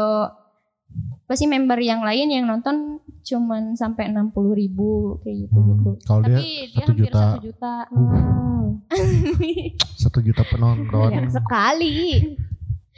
pasti 1.27 1.45
member 1.45 1.77
yang 1.83 2.01
lain 2.01 2.31
yang 2.31 2.47
nonton 2.47 3.03
cuman 3.27 3.75
sampai 3.75 4.07
60 4.09 4.31
ribu 4.55 5.19
kayak 5.21 5.35
gitu 5.47 5.57
gitu. 5.59 5.89
Hmm, 5.91 6.03
Kalau 6.07 6.21
dia 6.23 6.37
Tapi 6.39 6.47
dia 6.47 6.63
satu 6.71 6.87
hampir 6.87 7.03
juta. 7.03 7.19
satu 7.19 7.39
juta. 7.43 7.73
Wow. 7.91 8.65
satu 10.07 10.19
juta 10.23 10.43
penonton. 10.47 11.09
Banyak 11.11 11.31
sekali. 11.35 11.95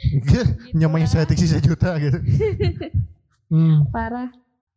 Nyamanya 0.78 1.08
saya 1.10 1.26
sih 1.28 1.50
sejuta 1.50 1.98
gitu. 1.98 2.18
Hmm. 3.50 3.90
Parah. 3.90 4.30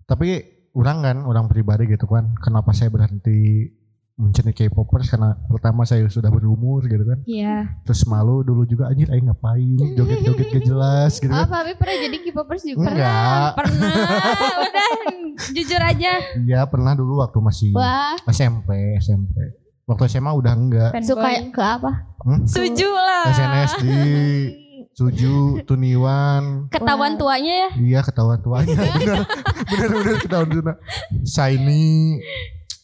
Tapi 0.10 0.42
orang 0.74 1.06
kan 1.06 1.18
orang 1.30 1.46
pribadi 1.46 1.86
gitu 1.86 2.10
kan. 2.10 2.34
Kenapa 2.42 2.74
saya 2.74 2.90
berhenti 2.90 3.70
mencari 4.14 4.54
K-popers 4.54 5.10
karena 5.10 5.34
pertama 5.48 5.84
saya 5.84 6.06
sudah 6.06 6.30
berumur 6.30 6.86
gitu 6.86 7.02
kan. 7.02 7.20
Iya. 7.24 7.82
Terus 7.84 8.06
malu 8.06 8.42
dulu 8.42 8.62
juga 8.64 8.86
anjir 8.86 9.10
aing 9.10 9.26
ngapain 9.26 9.74
joget-joget 9.98 10.48
gak 10.52 10.64
jelas 10.64 11.18
gitu 11.18 11.28
Oh, 11.28 11.42
kan. 11.42 11.50
Fahmi 11.50 11.74
pernah 11.74 11.98
jadi 12.00 12.18
K-popers 12.22 12.64
juga. 12.64 12.88
Enggak. 12.88 13.50
Pernah. 13.56 13.92
Udah 14.64 14.90
jujur 15.50 15.82
aja. 15.82 16.12
Iya 16.38 16.62
pernah 16.66 16.94
dulu 16.94 17.20
waktu 17.20 17.40
masih 17.40 17.70
Wah, 17.74 18.14
SMP, 18.28 18.70
SMP. 18.98 19.34
Waktu 19.84 20.08
SMA 20.08 20.32
udah 20.32 20.54
enggak. 20.54 20.92
suka 21.02 21.28
ke 21.50 21.60
apa? 21.60 21.92
Hmm? 22.24 22.48
Suju 22.48 22.88
lah. 22.88 23.28
SNSD, 23.28 23.84
Suju, 24.94 25.66
Tuniwan, 25.66 26.70
Ketahuan 26.70 27.18
tuanya 27.18 27.54
ya. 27.66 27.70
iya 27.76 28.00
ketahuan 28.00 28.38
tuanya 28.40 28.78
bener 28.96 29.26
bener 29.66 29.90
bener 29.92 30.16
ketahuan 30.22 30.48
tuanya. 30.48 30.74
Shiny, 31.26 32.22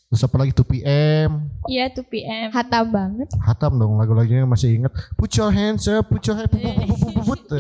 terus 0.10 0.26
apa 0.26 0.36
lagi 0.36 0.52
2PM, 0.52 1.30
Iya 1.66 1.94
2 1.94 2.02
PM. 2.04 2.50
Hatam 2.50 2.90
banget. 2.90 3.30
hatam 3.40 3.78
dong 3.78 3.94
lagu-lagunya 3.96 4.42
masih 4.44 4.74
inget. 4.76 4.90
Put 5.14 5.30
your 5.32 5.54
hands 5.54 5.86
up, 5.86 6.02
put 6.04 6.26
your 6.26 6.34
hands, 6.36 6.50
put, 6.50 6.60
put, 6.60 6.74
put, 6.74 6.98
put, 6.98 7.14
put, 7.14 7.24
put. 7.24 7.42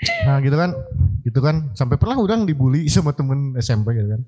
Nah 0.00 0.40
gitu 0.40 0.56
kan, 0.56 0.72
gitu 1.20 1.44
kan 1.44 1.76
sampai 1.76 2.00
pernah 2.00 2.16
orang 2.16 2.48
dibully 2.48 2.88
sama 2.88 3.12
temen 3.12 3.52
SMP 3.60 3.92
gitu 3.92 4.08
kan. 4.08 4.22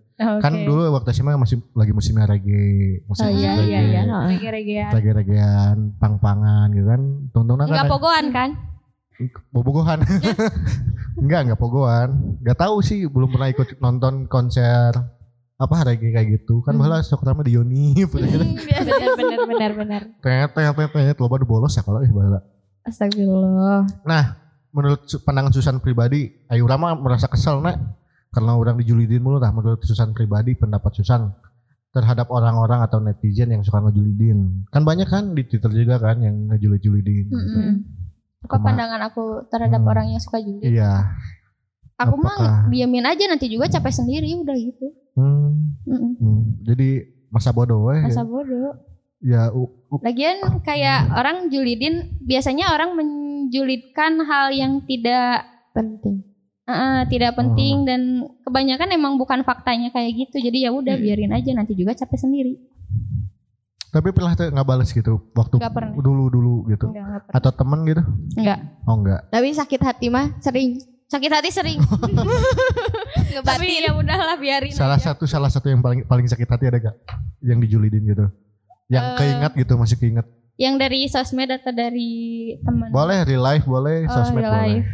Kan 0.45 0.53
Oke. 0.53 0.69
dulu 0.69 0.93
waktu 0.93 1.17
SMA 1.17 1.33
masih 1.33 1.65
lagi 1.73 1.97
musimnya 1.97 2.29
reggae, 2.29 3.01
musik 3.09 3.25
Oh 3.25 3.33
iya 3.33 3.57
reggae, 3.57 3.71
iya 3.73 3.81
iya. 3.81 4.03
heeh. 4.05 4.25
Rege-regean. 4.37 4.91
reggae-reggaean, 4.93 5.77
pang-pangan 5.97 6.77
gitu 6.77 6.85
kan. 6.85 7.01
Tontonan 7.33 7.65
Enggak 7.65 7.89
kan 7.89 7.93
pogoan 7.95 8.27
kan? 8.29 8.51
bobogohan. 9.49 9.99
enggak, 11.25 11.41
enggak 11.49 11.57
pogoan. 11.57 12.37
Enggak 12.45 12.59
tahu 12.59 12.85
sih, 12.85 13.09
belum 13.09 13.33
pernah 13.33 13.49
ikut 13.49 13.81
nonton 13.81 14.29
konser 14.29 14.93
apa 15.63 15.87
reggae 15.87 16.11
kayak 16.11 16.29
gitu. 16.35 16.61
Kan 16.61 16.75
Hmm. 16.75 16.83
malah 16.83 17.01
sok 17.01 17.23
rame 17.23 17.43
di 17.43 17.55
Yonif 17.55 18.11
gitu. 18.11 18.43
Benar 18.43 19.11
benar 19.15 19.41
benar 19.47 19.71
benar. 19.75 20.03
Tet 20.19 20.51
tet 20.51 20.69
tet 20.69 20.91
tet 20.91 21.17
loba 21.17 21.37
di 21.37 21.47
bolos 21.47 21.71
ya 21.71 21.83
kalau 21.83 21.99
eh 21.99 22.11
bala. 22.11 22.43
Astagfirullah. 22.83 23.87
Menurut 24.73 25.05
su- 25.05 25.21
pandangan 25.21 25.53
Susan 25.53 25.79
pribadi, 25.79 26.33
Ayu 26.49 26.65
Rama 26.65 26.97
merasa 26.97 27.29
kesel 27.29 27.61
nak 27.61 27.77
karena 28.31 28.57
orang 28.57 28.75
dijulidin 28.75 29.21
mulu 29.21 29.37
lah 29.37 29.53
menurut 29.53 29.79
Susan 29.83 30.11
pribadi 30.11 30.55
pendapat 30.55 30.97
Susan 30.97 31.29
terhadap 31.93 32.33
orang-orang 32.33 32.81
atau 32.81 32.97
netizen 32.99 33.53
yang 33.53 33.61
suka 33.61 33.79
ngejulidin. 33.79 34.65
Kan 34.69 34.83
banyak 34.83 35.05
kan 35.07 35.31
di 35.31 35.45
Twitter 35.45 35.69
juga 35.71 36.01
kan 36.01 36.19
yang 36.19 36.49
ngejulid-julidin. 36.49 37.29
gitu. 37.29 37.37
Mm-mm. 37.37 37.85
Apa 38.43 38.57
Kema- 38.57 38.65
pandangan 38.65 39.01
aku 39.05 39.25
terhadap 39.47 39.79
Hmm. 39.79 39.91
orang 39.93 40.07
yang 40.09 40.19
suka 40.19 40.41
julid? 40.41 40.65
Iya. 40.65 40.93
Aku 41.95 42.17
Apakah- 42.17 42.65
mah 42.65 42.73
diamin 42.73 43.05
aja 43.05 43.25
nanti 43.29 43.47
juga 43.47 43.69
capek 43.69 43.93
sendiri 43.93 44.27
udah 44.35 44.57
gitu. 44.57 44.89
Hmm, 45.13 45.77
Mm-mm. 45.85 46.13
hmm. 46.17 46.41
Jadi 46.63 46.89
masa 47.29 47.51
bodoh 47.51 47.85
weh. 47.85 48.01
Masa 48.01 48.23
bodoh. 48.23 48.73
Ya, 49.19 49.49
u- 49.49 49.71
u- 49.87 50.03
Lagian 50.03 50.41
kayak 50.61 51.13
orang 51.13 51.47
julidin 51.47 51.95
biasanya 52.19 52.73
orang 52.73 52.97
menjulidkan 52.97 54.19
hal 54.21 54.51
yang 54.51 54.83
tidak 54.83 55.47
Penting. 55.71 56.27
eh, 56.65 57.03
tidak 57.07 57.33
penting 57.33 57.85
dan 57.85 58.01
kebanyakan 58.41 58.89
emang 58.91 59.15
bukan 59.15 59.41
faktanya 59.41 59.89
kayak 59.89 60.13
gitu. 60.19 60.41
Jadi 60.41 60.59
ya 60.61 60.71
udah 60.71 60.93
Hmm. 60.93 61.03
biarin 61.03 61.33
aja 61.33 61.51
nanti 61.53 61.73
juga 61.73 61.93
capek 61.93 62.19
sendiri. 62.19 62.55
tapi 63.89 64.09
pernah 64.09 64.33
tuh 64.33 64.49
nggak 64.49 64.65
balas 64.65 64.89
gitu 64.89 65.21
waktu 65.33 65.61
pernah. 65.61 65.93
dulu-dulu 65.93 66.65
gitu. 66.67 66.89
Enggak, 66.89 67.05
enggak 67.05 67.23
pernah. 67.23 67.37
Atau 67.37 67.51
temen 67.53 67.81
gitu? 67.85 68.03
Enggak. 68.41 68.59
Oh 68.83 68.97
enggak. 68.97 69.21
Tapi 69.29 69.49
sakit 69.53 69.81
hati 69.83 70.07
mah 70.09 70.33
sering 70.41 70.81
Sakit 71.13 71.29
hati 71.29 71.51
sering. 71.53 71.77
Tapi 71.85 73.37
ngebatin. 73.37 73.85
ya 73.85 73.93
udahlah 73.93 74.37
biarin 74.37 74.73
Salah 74.73 74.97
aja. 74.97 75.13
satu 75.13 75.25
salah 75.25 75.49
satu 75.49 75.69
yang 75.69 75.79
paling 75.79 76.03
paling 76.03 76.25
sakit 76.25 76.47
hati 76.47 76.65
ada 76.67 76.81
gak? 76.81 76.97
Yang 77.39 77.69
dijulidin 77.69 78.05
gitu. 78.07 78.27
Yang 78.89 79.05
Eh, 79.05 79.17
keingat 79.19 79.53
gitu 79.55 79.73
masih 79.75 79.97
keinget. 79.97 80.25
Yang 80.55 80.75
dari 80.79 80.99
sosmed 81.07 81.49
atau 81.49 81.69
dari 81.71 82.13
teman? 82.59 82.89
Boleh 82.89 83.25
real 83.25 83.41
life 83.41 83.65
boleh, 83.65 84.05
Oh, 84.05 84.13
sosmed 84.15 84.41
real 84.41 84.49
boleh. 84.49 84.65
life. 84.81 84.93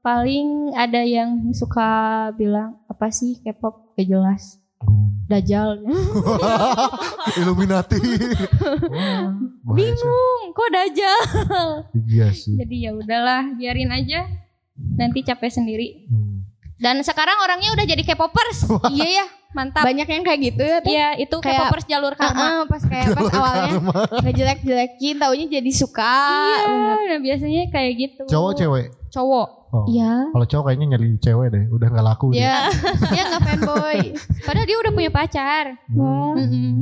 Paling 0.00 0.48
ada 0.72 1.02
yang 1.02 1.30
suka 1.52 1.88
bilang 2.32 2.78
apa 2.86 3.06
sih 3.08 3.38
K-pop 3.38 3.94
gak 3.94 4.06
jelas. 4.06 4.58
Hmm. 4.78 5.26
Dajjal. 5.28 5.82
Illuminati. 7.38 8.00
Sih. 8.00 8.16
Bingung, 9.68 10.42
kok 10.50 10.70
Dajjal? 10.70 11.20
Iya 11.92 12.32
sih. 12.32 12.56
Jadi 12.56 12.76
ya 12.80 12.96
udahlah, 12.96 13.52
biarin 13.52 13.92
aja. 13.92 14.24
Nanti 14.94 15.20
capek 15.22 15.50
sendiri. 15.50 16.06
Hmm. 16.06 16.46
Dan 16.78 17.02
sekarang 17.02 17.34
orangnya 17.42 17.74
udah 17.74 17.84
jadi 17.84 18.02
K-popers. 18.04 18.70
iya 18.94 19.22
ya, 19.22 19.26
mantap. 19.50 19.82
Banyak 19.82 20.06
yang 20.06 20.22
kayak 20.22 20.40
gitu 20.44 20.62
ya. 20.62 20.78
Iya, 20.80 21.08
itu 21.18 21.36
Kayak- 21.42 21.66
K-popers 21.66 21.86
jalur 21.86 22.14
karma. 22.14 22.38
Heeh, 22.38 22.60
pas 22.64 22.82
kayak 22.82 23.06
pas 23.12 23.30
awalnya 23.34 23.72
ngejelek-jelekin 24.22 25.14
taunya 25.18 25.46
jadi 25.50 25.70
suka. 25.74 26.18
Iya, 26.54 26.70
nah 27.08 27.18
biasanya 27.18 27.62
kayak 27.68 27.92
gitu. 27.98 28.22
Cowok 28.26 28.52
cewek. 28.54 28.86
cowok. 29.08 29.48
Oh. 29.68 29.84
Iya. 29.84 30.30
Kalau 30.30 30.46
cowok 30.46 30.64
kayaknya 30.64 30.86
nyari 30.94 31.08
cewek 31.18 31.48
deh, 31.50 31.64
udah 31.68 31.88
nggak 31.90 32.06
laku 32.06 32.26
deh. 32.30 32.40
Dia 32.40 32.68
dia 33.12 33.22
nggak 33.26 33.42
fanboy. 33.42 33.98
Padahal 34.44 34.66
dia 34.68 34.78
udah 34.78 34.92
punya 34.92 35.10
pacar. 35.10 35.64
Hmm. 35.88 36.32
Mm-mm. 36.38 36.74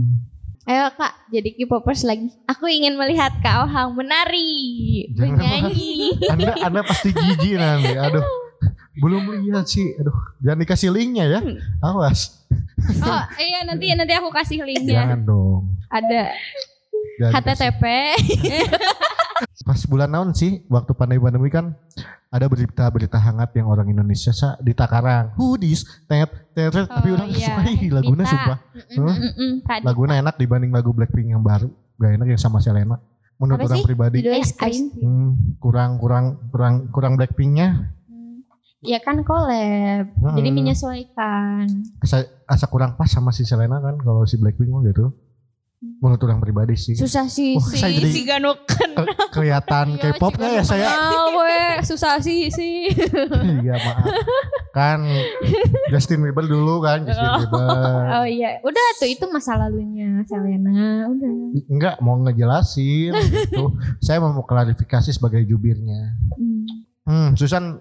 Ayo 0.67 0.91
kak, 0.99 1.15
jadi 1.31 1.55
K-popers 1.55 2.03
lagi. 2.03 2.27
Aku 2.51 2.67
ingin 2.67 2.99
melihat 2.99 3.31
Kak 3.39 3.71
Ohang 3.71 3.95
menari, 3.95 5.07
Jangan, 5.15 5.39
bernyanyi. 5.39 6.19
Anda 6.27 6.53
Anda 6.59 6.81
pasti 6.83 7.15
jijik 7.15 7.55
nanti. 7.55 7.95
Aduh. 7.95 8.27
Belum 8.99 9.31
lihat 9.47 9.71
sih. 9.71 9.95
Aduh, 9.95 10.17
jangan 10.43 10.59
dikasih 10.67 10.91
linknya 10.91 11.39
ya. 11.39 11.41
Awas. 11.87 12.43
Oh 12.99 13.25
iya 13.39 13.63
nanti 13.63 13.95
nanti 13.95 14.11
aku 14.19 14.35
kasih 14.35 14.67
linknya. 14.67 15.07
Jangan 15.07 15.23
dong. 15.23 15.71
Ada 15.87 16.35
Jangan. 17.23 17.33
HTTP. 17.47 17.85
Pas 19.63 19.81
bulan 19.87 20.11
naon 20.11 20.35
sih 20.35 20.67
waktu 20.67 20.99
pandemi-pandemi 20.99 21.47
kan 21.47 21.79
ada 22.37 22.47
berita-berita 22.47 23.17
hangat 23.17 23.51
yang 23.53 23.67
orang 23.67 23.89
Indonesia 23.89 24.31
sa 24.31 24.55
di 24.59 24.71
Takarang. 24.71 25.33
Hudis, 25.35 25.83
tet, 26.05 26.29
tet, 26.53 26.71
tet. 26.71 26.87
tapi 26.87 27.09
Oh, 27.11 27.17
orang 27.17 27.29
iya. 27.31 27.57
suka 27.57 27.63
ih, 27.67 27.89
lagunya 27.89 28.23
Dita. 28.23 28.33
sumpah. 28.33 28.59
Kak 29.63 29.77
Dita. 29.81 29.85
Lagunya 29.85 30.15
enak 30.21 30.35
dibanding 30.37 30.71
lagu 30.71 30.91
Blackpink 30.91 31.33
yang 31.33 31.41
baru. 31.41 31.67
Gak 31.97 32.13
enak 32.15 32.27
yang 32.29 32.39
sama 32.39 32.61
Selena. 32.61 33.01
Menurut 33.37 33.61
Apa 33.61 33.69
orang 33.69 33.81
sih? 33.81 33.87
pribadi. 33.87 34.19
Hmm, 34.97 35.57
kurang 35.59 35.97
kurang 35.99 36.25
kurang 36.49 36.75
kurang 36.89 37.13
Blackpinknya 37.17 37.93
Ya 38.81 39.03
kan 39.03 39.25
collab. 39.25 40.07
Jadi 40.15 40.49
Hmm. 40.49 40.57
menyesuaikan. 40.57 41.67
asa, 41.99 42.23
asa 42.47 42.67
kurang 42.67 42.95
pas 42.95 43.11
sama 43.11 43.35
si 43.35 43.43
Selena 43.43 43.83
kan 43.83 43.99
kalau 43.99 44.23
si 44.23 44.39
Blackpink 44.39 44.71
mah 44.71 44.85
gitu. 44.85 45.11
Menurut 45.77 46.19
orang 46.23 46.41
pribadi 46.41 46.73
sih. 46.73 46.97
Susah 46.97 47.29
sih 47.29 47.53
Oh, 47.53 47.63
si, 47.63 47.77
saya 47.77 47.93
jadi- 47.93 48.09
si 48.09 48.25
Ganokan. 48.25 48.91
Ke- 48.97 49.29
kelihatan 49.31 49.87
Iya, 49.95 50.09
K-popnya 50.11 50.49
ya 50.51 50.63
saya. 50.63 50.89
Mau 51.13 51.37
we, 51.37 51.57
susah 51.85 52.17
sih 52.19 52.49
sih. 52.49 52.89
Iya 53.61 53.77
maaf. 53.77 54.05
Kan 54.73 55.05
Justin 55.89 56.21
Bieber 56.21 56.45
dulu 56.45 56.81
kan 56.81 57.05
Justin 57.05 57.29
Oh. 57.29 57.37
Bieber. 57.39 58.03
Oh 58.15 58.27
iya, 58.27 58.57
udah 58.61 58.87
tuh 58.97 59.07
itu 59.07 59.25
masa 59.27 59.55
lalunya 59.55 60.25
Selena, 60.25 61.07
udah. 61.07 61.33
Enggak 61.67 61.95
mau 62.01 62.17
ngejelasin 62.19 63.13
gitu. 63.13 63.77
Saya 63.99 64.19
mau 64.19 64.33
klarifikasi 64.41 65.11
sebagai 65.11 65.45
jubirnya. 65.45 66.17
Hmm. 66.33 66.65
Hmm, 67.05 67.29
Susan 67.35 67.79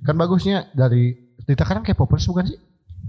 kan 0.00 0.16
bagusnya 0.16 0.66
dari 0.72 1.12
kita 1.38 1.62
kan 1.62 1.80
K-popers 1.82 2.24
bukan 2.24 2.44
sih? 2.46 2.58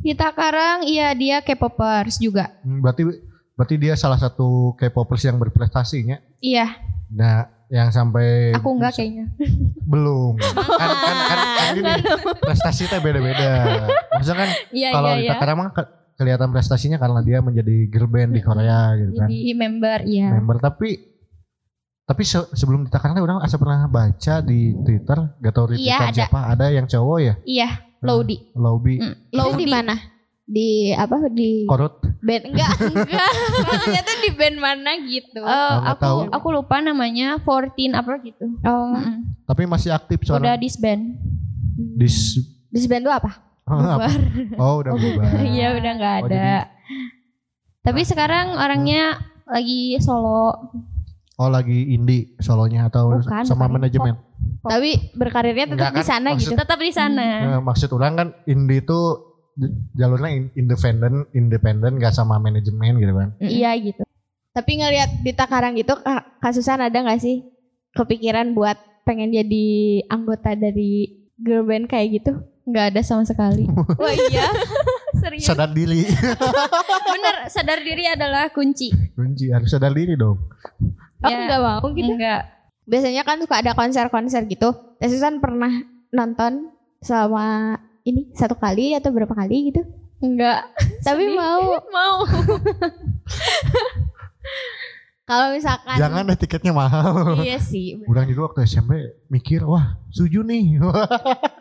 Kita 0.03 0.29
sekarang 0.29 0.83
iya 0.83 1.15
dia 1.15 1.39
K-popers 1.39 2.19
juga. 2.19 2.51
Hmm, 2.61 2.79
berarti 2.79 3.07
berarti 3.53 3.75
dia 3.77 3.93
salah 3.93 4.17
satu 4.17 4.73
K-popers 4.75 5.23
yang 5.23 5.37
berprestasinya. 5.37 6.17
Iya, 6.39 6.67
Nah, 7.09 7.45
yang 7.69 7.89
sampai 7.89 8.49
aku 8.51 8.73
enggak 8.73 8.93
kayaknya. 8.95 9.29
belum. 9.83 10.33
Kan 10.81 10.89
kan 10.89 11.17
kan, 11.23 11.39
kan 11.39 11.67
gini, 11.73 11.93
prestasi 12.39 12.85
teh 12.85 12.97
beda-beda. 12.97 13.51
Maksudnya 14.11 14.39
kan 14.39 14.49
Iya 14.69 14.89
kalau 14.91 15.09
iya 15.11 15.17
di 15.19 15.25
iya. 15.29 15.53
Mah 15.53 15.69
ke- 15.71 15.89
kelihatan 16.13 16.49
prestasinya 16.49 16.97
karena 16.97 17.21
dia 17.21 17.39
menjadi 17.39 17.75
girl 17.87 18.05
band 18.07 18.31
di 18.31 18.41
Korea 18.41 18.93
gitu 18.95 19.11
kan. 19.15 19.25
Jadi 19.25 19.53
member 19.53 19.99
iya. 20.03 20.27
Member 20.31 20.57
tapi 20.59 20.89
tapi 22.03 22.23
se- 22.23 22.49
sebelum 22.51 22.83
di 22.83 22.89
Takarang 22.89 23.15
teh 23.15 23.23
orang 23.23 23.39
asa 23.39 23.55
pernah 23.55 23.85
baca 23.85 24.35
di 24.39 24.59
Twitter, 24.75 25.17
gak 25.35 25.51
tau 25.51 25.65
Iya, 25.65 25.71
retweetan 25.71 26.03
ada. 26.03 26.17
siapa, 26.19 26.39
ada 26.47 26.65
yang 26.67 26.83
cowok 26.83 27.17
ya, 27.19 27.33
Iya, 27.43 27.69
Lodi. 28.01 28.37
lobby, 28.53 28.95
Hmm, 28.99 29.15
Itu 29.29 29.49
di 29.55 29.63
Lodi. 29.63 29.65
mana? 29.65 29.95
Di 30.43 30.69
apa 30.91 31.15
di 31.27 31.63
korut, 31.63 32.03
band 32.23 32.43
enggak 32.47 32.71
enggak 33.03 33.29
maksudnya 33.61 34.01
tuh 34.01 34.17
di 34.17 34.31
band 34.31 34.57
mana 34.57 34.91
gitu 34.97 35.39
Oh, 35.39 35.73
nggak 35.75 35.91
aku 35.91 36.01
tahu. 36.01 36.17
aku 36.31 36.47
lupa 36.53 36.75
namanya 36.79 37.35
14 37.37 37.91
apa 37.93 38.11
gitu. 38.21 38.45
oh 38.61 38.95
Mm-mm. 38.95 39.43
tapi 39.43 39.63
masih 39.65 39.91
aktif 39.91 40.23
Udah 40.23 40.39
soalnya 40.39 40.55
disband. 40.55 41.19
di 41.75 42.07
di 42.69 42.79
band 42.85 43.03
tuh 43.03 43.13
apa 43.13 43.31
Bubar. 43.63 44.11
oh 44.57 44.73
udah 44.77 44.93
bubar. 44.93 45.29
Iya 45.49 45.67
udah 45.73 45.91
nggak 45.93 46.13
Oh, 46.13 46.21
ada. 46.25 46.35
jadi- 46.35 46.67
Tapi 47.81 48.01
sekarang 48.01 48.55
orangnya 48.55 49.19
lagi 49.45 49.95
solo. 49.97 50.51
Oh 51.33 51.47
lagi 51.47 51.91
indie 51.91 52.35
solonya 52.37 52.87
atau 52.87 53.15
Bukan, 53.17 53.43
sama 53.43 53.65
bukan. 53.65 53.71
manajemen? 53.77 54.15
tapi 54.61 54.95
berkarirnya 55.13 55.65
tetap 55.65 55.79
Enggak 55.81 55.91
di 55.93 55.97
kan, 55.97 56.07
sana 56.09 56.27
maksud- 56.29 56.43
gitu 56.45 56.55
Tetap 56.57 56.77
di 56.77 56.91
sana. 56.91 57.25
Eh, 57.49 57.61
maksud 57.61 57.89
orang 57.91 58.13
kan 58.13 58.27
indie 58.45 58.79
itu 58.79 58.99
jalurnya 59.93 60.31
in- 60.31 60.53
independen, 60.55 61.13
independen 61.31 61.95
gak 61.95 62.11
sama 62.11 62.37
manajemen 62.37 62.97
gitu 62.97 63.13
kan? 63.13 63.29
Iya 63.37 63.71
gitu. 63.77 64.03
tapi 64.51 64.77
ngelihat 64.77 65.09
di 65.19 65.31
Takarang 65.31 65.73
gitu 65.73 65.93
Kak 65.95 66.37
Kak 66.37 66.53
Susan 66.53 66.77
ada 66.77 66.93
nggak 66.93 67.17
sih 67.17 67.41
kepikiran 67.91 68.51
buat 68.51 68.77
pengen 69.01 69.29
jadi 69.29 69.65
anggota 70.07 70.53
dari 70.53 71.09
girl 71.35 71.63
band 71.63 71.85
kayak 71.87 72.19
gitu 72.19 72.33
Nggak 72.63 72.85
ada 72.89 73.01
sama 73.01 73.23
sekali. 73.23 73.65
wah 73.99 74.13
iya 74.13 74.47
Serius. 75.19 75.43
Sadar 75.43 75.69
diri, 75.69 76.05
Bener, 77.13 77.35
sadar 77.47 77.79
diri 77.79 78.05
adalah 78.05 78.49
kunci. 78.49 78.87
kunci 79.11 79.49
harus 79.49 79.67
sadar 79.67 79.91
diri 79.91 80.13
dong. 80.13 80.37
aku 81.17 81.29
Ya. 81.29 81.45
nggak 81.45 81.61
mau 81.61 81.85
gitu 81.89 82.11
Enggak. 82.11 82.41
biasanya 82.83 83.23
kan 83.23 83.37
suka 83.37 83.55
ada 83.57 83.71
konser-konser 83.71 84.43
gitu 84.45 84.69
Teh 84.95 85.07
Susan 85.07 85.39
pernah 85.39 85.71
nonton 86.09 86.69
selama 86.99 87.77
ini 88.03 88.31
satu 88.33 88.55
kali 88.55 88.93
atau 88.93 89.09
berapa 89.09 89.31
kali 89.31 89.71
gitu 89.71 89.81
Enggak. 90.19 90.71
tapi 91.07 91.23
Sedih. 91.27 91.35
mau 91.35 91.63
Mau. 91.95 92.15
kalau 95.23 95.55
misalkan 95.55 95.95
Jangan 95.95 96.27
deh 96.27 96.35
tiketnya 96.35 96.75
mahal. 96.75 97.39
iya 97.39 97.55
sih 97.55 97.95
Orang 98.07 98.27
juga 98.27 98.51
waktu 98.51 98.67
SMP 98.67 98.91
mikir, 99.27 99.63
wah 99.63 99.95
setuju 100.11 100.43
nih. 100.43 100.79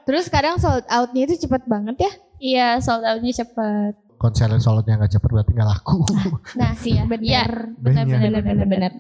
terus 0.03 0.27
kadang 0.27 0.59
sold 0.59 0.83
outnya 0.91 1.31
itu 1.31 1.47
cepet 1.47 1.63
banget 1.67 1.97
ya 2.03 2.13
Iya, 2.43 2.83
sold 2.83 3.07
out-nya 3.07 3.31
cepet. 3.39 3.95
Konser 4.19 4.51
solotnya 4.59 4.99
gak 4.99 5.15
cepet 5.15 5.31
berarti 5.31 5.55
gak 5.55 5.63
laku. 5.63 6.03
Nah, 6.59 6.75
sih 6.75 6.99
ya. 6.99 7.07
benar 7.07 7.71
Bandnya. 7.79 8.19
benar 8.19 8.43
benar 8.43 8.67
benar. 8.67 8.93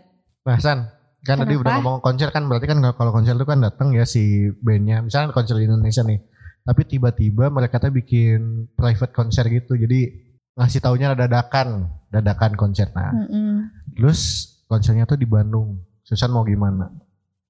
Nah 0.46 0.58
San, 0.62 0.86
kan 1.26 1.42
tadi 1.42 1.58
udah 1.58 1.82
ngomong 1.82 1.98
konser 2.06 2.30
kan 2.30 2.46
berarti 2.46 2.70
kan 2.70 2.78
kalau 2.94 3.10
konser 3.10 3.34
itu 3.34 3.42
kan 3.42 3.58
datang 3.58 3.90
ya 3.90 4.06
si 4.06 4.46
bandnya. 4.62 5.02
Misalnya 5.02 5.34
konser 5.34 5.58
di 5.58 5.66
Indonesia 5.66 6.06
nih. 6.06 6.22
Tapi 6.62 6.82
tiba-tiba 6.86 7.50
mereka 7.50 7.82
tuh 7.82 7.90
bikin 7.90 8.70
private 8.78 9.10
konser 9.10 9.50
gitu. 9.50 9.74
Jadi 9.74 10.06
ngasih 10.54 10.78
taunya 10.78 11.10
dadakan, 11.12 11.90
dadakan 12.08 12.54
konser. 12.54 12.92
Nah, 12.94 13.10
Mm-mm. 13.10 13.66
terus 13.98 14.46
konsernya 14.66 15.04
tuh 15.04 15.18
di 15.18 15.26
Bandung. 15.26 15.82
Susan 16.02 16.30
mau 16.30 16.46
gimana? 16.46 16.90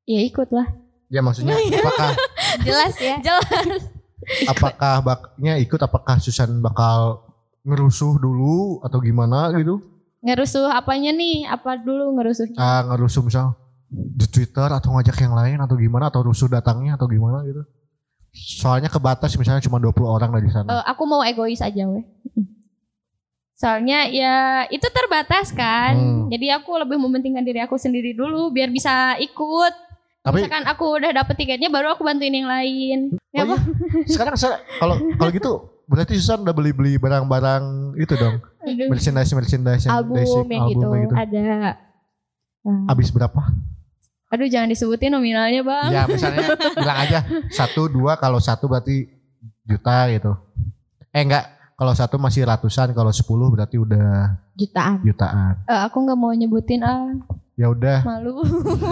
Ya 0.05 0.21
ikut 0.25 0.49
lah. 0.49 0.69
Ya 1.13 1.21
maksudnya 1.21 1.53
apakah 1.83 2.17
jelas 2.65 2.97
ya 2.97 3.21
Jelas. 3.21 3.85
apakah 4.49 5.05
baknya 5.05 5.61
ikut 5.61 5.77
apakah 5.77 6.17
Susan 6.17 6.65
bakal 6.65 7.21
ngerusuh 7.63 8.17
dulu 8.17 8.81
atau 8.81 8.99
gimana 8.99 9.53
gitu? 9.61 9.83
Ngerusuh 10.25 10.73
apanya 10.73 11.13
nih? 11.13 11.45
Apa 11.45 11.77
dulu 11.77 12.17
ngerusuhnya? 12.17 12.57
Ah 12.57 12.81
ngerusuh 12.89 13.27
misal 13.27 13.59
di 13.93 14.25
Twitter 14.25 14.73
atau 14.73 14.97
ngajak 14.97 15.21
yang 15.21 15.37
lain 15.37 15.59
atau 15.61 15.77
gimana 15.77 16.09
atau 16.09 16.25
rusuh 16.25 16.49
datangnya 16.49 16.97
atau 16.97 17.05
gimana 17.11 17.45
gitu. 17.45 17.61
Soalnya 18.33 18.89
kebatas 18.89 19.37
misalnya 19.37 19.61
cuma 19.61 19.77
20 19.77 19.93
orang 20.09 20.31
dari 20.33 20.49
sana. 20.49 20.69
Eh, 20.73 20.85
aku 20.89 21.03
mau 21.05 21.21
egois 21.21 21.61
aja 21.61 21.85
weh. 21.85 22.05
Soalnya 23.63 24.09
ya 24.11 24.67
itu 24.73 24.89
terbatas 24.89 25.53
kan. 25.53 25.95
Hmm. 25.95 26.27
Jadi 26.33 26.51
aku 26.51 26.75
lebih 26.81 26.99
mementingkan 26.99 27.45
diri 27.45 27.61
aku 27.63 27.77
sendiri 27.77 28.17
dulu 28.17 28.51
biar 28.51 28.73
bisa 28.73 29.15
ikut. 29.21 29.75
Tapi 30.23 30.43
Misalkan 30.43 30.65
aku 30.67 30.85
udah 30.99 31.11
dapet 31.13 31.35
tiketnya 31.35 31.69
baru 31.69 31.95
aku 31.95 32.03
bantuin 32.03 32.33
yang 32.33 32.49
lain. 32.49 33.15
Ya 33.31 33.43
oh 33.45 33.55
apa? 33.55 33.57
iya, 34.07 34.11
sekarang 34.11 34.35
saya 34.39 34.63
kalau 34.81 34.97
kalau 35.19 35.31
gitu 35.31 35.53
berarti 35.87 36.15
Susan 36.19 36.43
udah 36.43 36.55
beli-beli 36.55 36.97
barang-barang 36.97 37.95
itu 38.01 38.15
dong. 38.17 38.39
Aduh, 38.63 38.87
Merchandise 38.91 39.35
merchandise 39.35 39.83
yang 39.87 39.93
album 39.99 40.15
basic, 40.23 40.47
yang 40.47 40.67
gitu, 40.71 40.87
album 40.87 41.01
gitu. 41.05 41.15
ada. 41.19 41.47
Habis 42.87 43.11
berapa? 43.11 43.43
Aduh 44.33 44.49
jangan 44.49 44.73
disebutin 44.73 45.13
nominalnya 45.13 45.61
bang. 45.61 45.91
Ya 45.93 46.03
misalnya 46.09 46.57
bilang 46.81 46.99
aja 46.99 47.19
satu 47.53 47.85
dua 47.87 48.17
kalau 48.17 48.41
satu 48.41 48.65
berarti 48.65 49.05
juta 49.63 50.09
gitu. 50.09 50.33
Eh 51.13 51.21
enggak 51.21 51.45
kalau 51.77 51.93
satu 51.93 52.17
masih 52.17 52.49
ratusan 52.49 52.97
kalau 52.97 53.13
sepuluh 53.13 53.53
berarti 53.53 53.77
udah 53.77 54.41
jutaan 54.57 55.05
jutaan. 55.05 55.61
Eh, 55.69 55.81
aku 55.85 56.01
nggak 56.01 56.17
mau 56.17 56.33
nyebutin 56.33 56.81
ah 56.81 57.13
Ya 57.53 57.69
udah 57.69 58.01
malu. 58.03 58.41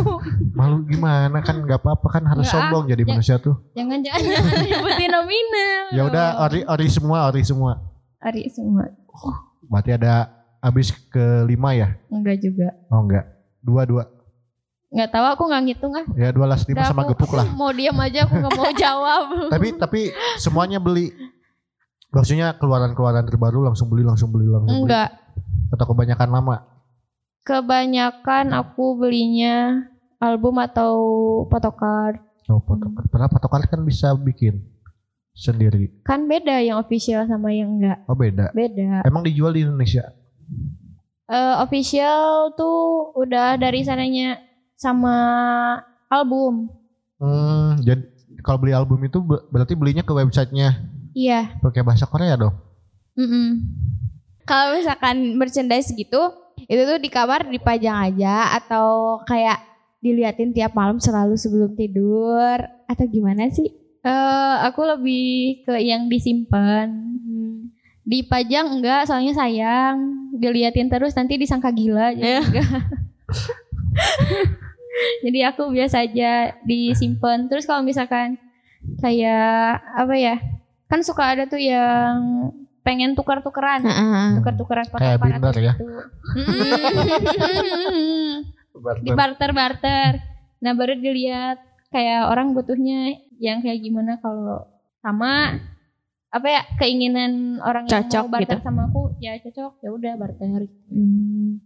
malu 0.58 0.84
gimana 0.84 1.40
kan 1.40 1.56
nggak 1.56 1.80
apa-apa 1.80 2.20
kan 2.20 2.22
harus 2.28 2.44
Nggak, 2.44 2.52
ah. 2.52 2.68
sombong 2.68 2.84
jadi 2.86 3.02
Ya. 3.02 3.08
manusia 3.08 3.36
tuh. 3.40 3.56
jangan 3.72 4.04
jangan 4.04 4.20
jangan 4.20 4.60
nyebutin 4.68 5.08
nominal. 5.08 5.84
Ya 5.96 6.02
udah 6.04 6.26
ori 6.44 6.60
ori 6.68 6.86
semua 6.92 7.18
ori 7.26 7.40
semua. 7.40 7.80
Ari 8.20 8.52
semua. 8.52 8.84
Berarti 9.64 9.96
ada 9.96 10.28
habis 10.60 10.92
ke 11.08 11.24
lima 11.48 11.72
ya? 11.72 11.88
Enggak 12.12 12.44
juga. 12.44 12.76
Oh 12.92 13.00
enggak. 13.00 13.24
Dua 13.64 13.88
dua. 13.88 14.04
Nggak 14.90 15.10
tahu 15.14 15.26
aku 15.30 15.42
nggak 15.46 15.62
ngitung 15.70 15.94
ah. 15.94 16.06
Ya 16.18 16.34
dua 16.34 16.50
las 16.50 16.66
lima 16.66 16.82
sama 16.82 17.06
aku- 17.06 17.14
gepuk 17.14 17.32
lah. 17.38 17.46
Mau 17.58 17.70
diam 17.70 17.94
aja 18.02 18.26
aku 18.26 18.34
nggak 18.42 18.54
mau 18.58 18.70
jawab. 18.74 19.24
tapi 19.54 19.68
tapi 19.78 20.00
semuanya 20.36 20.82
beli. 20.82 21.14
Maksudnya 22.10 22.58
keluaran-keluaran 22.58 23.22
terbaru 23.22 23.70
langsung 23.70 23.86
beli 23.86 24.02
langsung 24.02 24.34
beli 24.34 24.50
langsung 24.50 24.82
beli. 24.82 24.90
Enggak. 24.90 25.14
Atau 25.70 25.86
kebanyakan 25.94 26.28
lama. 26.34 26.56
Kebanyakan 27.46 28.50
aku 28.50 28.98
belinya 28.98 29.86
album 30.18 30.58
atau 30.58 30.92
photocard. 31.46 32.18
Oh, 32.50 32.58
patokan. 32.58 33.06
Padahal 33.14 33.30
patokan 33.30 33.62
kan 33.70 33.80
bisa 33.86 34.10
bikin 34.18 34.58
sendiri. 35.30 36.02
Kan 36.02 36.26
beda 36.26 36.58
yang 36.58 36.82
official 36.82 37.30
sama 37.30 37.54
yang 37.54 37.78
enggak. 37.78 38.02
Oh 38.10 38.18
beda. 38.18 38.50
Beda. 38.50 39.06
Emang 39.06 39.22
dijual 39.22 39.54
di 39.54 39.62
Indonesia? 39.62 40.02
Eh, 41.30 41.54
official 41.62 42.50
tuh 42.58 43.14
udah 43.14 43.54
dari 43.54 43.86
sananya 43.86 44.49
sama 44.80 45.16
album. 46.08 46.72
Hmm, 47.20 47.76
jadi 47.84 48.00
kalau 48.40 48.56
beli 48.56 48.72
album 48.72 48.96
itu 49.04 49.20
be- 49.20 49.44
berarti 49.52 49.76
belinya 49.76 50.00
ke 50.00 50.10
websitenya 50.10 50.88
Iya. 51.12 51.60
pakai 51.60 51.84
bahasa 51.84 52.08
Korea 52.08 52.32
dong? 52.34 52.56
Mm-mm. 53.12 53.60
Kalau 54.48 54.72
misalkan 54.72 55.36
merchandise 55.36 55.92
gitu, 55.92 56.32
itu 56.64 56.82
tuh 56.82 56.96
di 56.96 57.12
kamar 57.12 57.44
dipajang 57.44 58.08
aja 58.08 58.56
atau 58.56 59.20
kayak 59.28 59.60
diliatin 60.00 60.50
tiap 60.50 60.72
malam 60.72 60.96
selalu 60.96 61.36
sebelum 61.36 61.76
tidur 61.76 62.56
atau 62.88 63.04
gimana 63.04 63.52
sih? 63.52 63.68
Eh, 64.00 64.56
aku 64.64 64.80
lebih 64.88 65.60
ke 65.60 65.76
yang 65.76 66.08
disimpan. 66.08 66.88
Dipajang 68.00 68.80
enggak, 68.80 69.04
soalnya 69.04 69.36
sayang. 69.36 70.08
Diliatin 70.32 70.88
terus 70.88 71.12
nanti 71.12 71.36
disangka 71.36 71.68
gila. 71.68 72.10
Jadi, 72.16 72.48
enggak. 72.48 72.64
jadi 75.24 75.38
aku 75.50 75.68
biasa 75.68 76.02
aja 76.02 76.54
disimpan. 76.62 77.46
Terus 77.46 77.64
kalau 77.64 77.80
misalkan 77.80 78.36
kayak 78.98 79.78
apa 79.94 80.14
ya? 80.14 80.34
Kan 80.86 81.00
suka 81.00 81.30
ada 81.30 81.44
tuh 81.44 81.56
yang 81.56 82.48
pengen 82.80 83.12
tukar-tukeran. 83.12 83.80
Heeh. 83.80 84.24
Tukar-tukeran 84.36 84.84
Kayak 84.88 85.20
foto-foto 85.20 85.26
binder 85.26 85.54
ya? 85.56 85.72
gitu. 85.74 85.84
Mm. 86.30 88.34
di 89.00 89.10
barter 89.18 89.50
barter 89.50 90.10
nah 90.58 90.72
baru 90.72 90.94
dilihat 90.94 91.58
kayak 91.88 92.26
orang 92.26 92.52
butuhnya 92.52 93.16
yang 93.36 93.60
kayak 93.60 93.80
gimana 93.80 94.16
kalau 94.16 94.64
sama 95.00 95.56
apa 96.28 96.46
ya 96.46 96.60
keinginan 96.76 97.56
orang 97.58 97.84
yang 97.84 98.04
Cocok 98.04 98.22
mau 98.22 98.30
barter 98.30 98.56
gitu. 98.56 98.62
sama 98.62 98.80
aku 98.86 99.00
ya 99.18 99.34
cocok 99.36 99.72
ya 99.80 99.88
udah 99.90 100.12
barter 100.14 100.64
Hmm. 100.86 101.58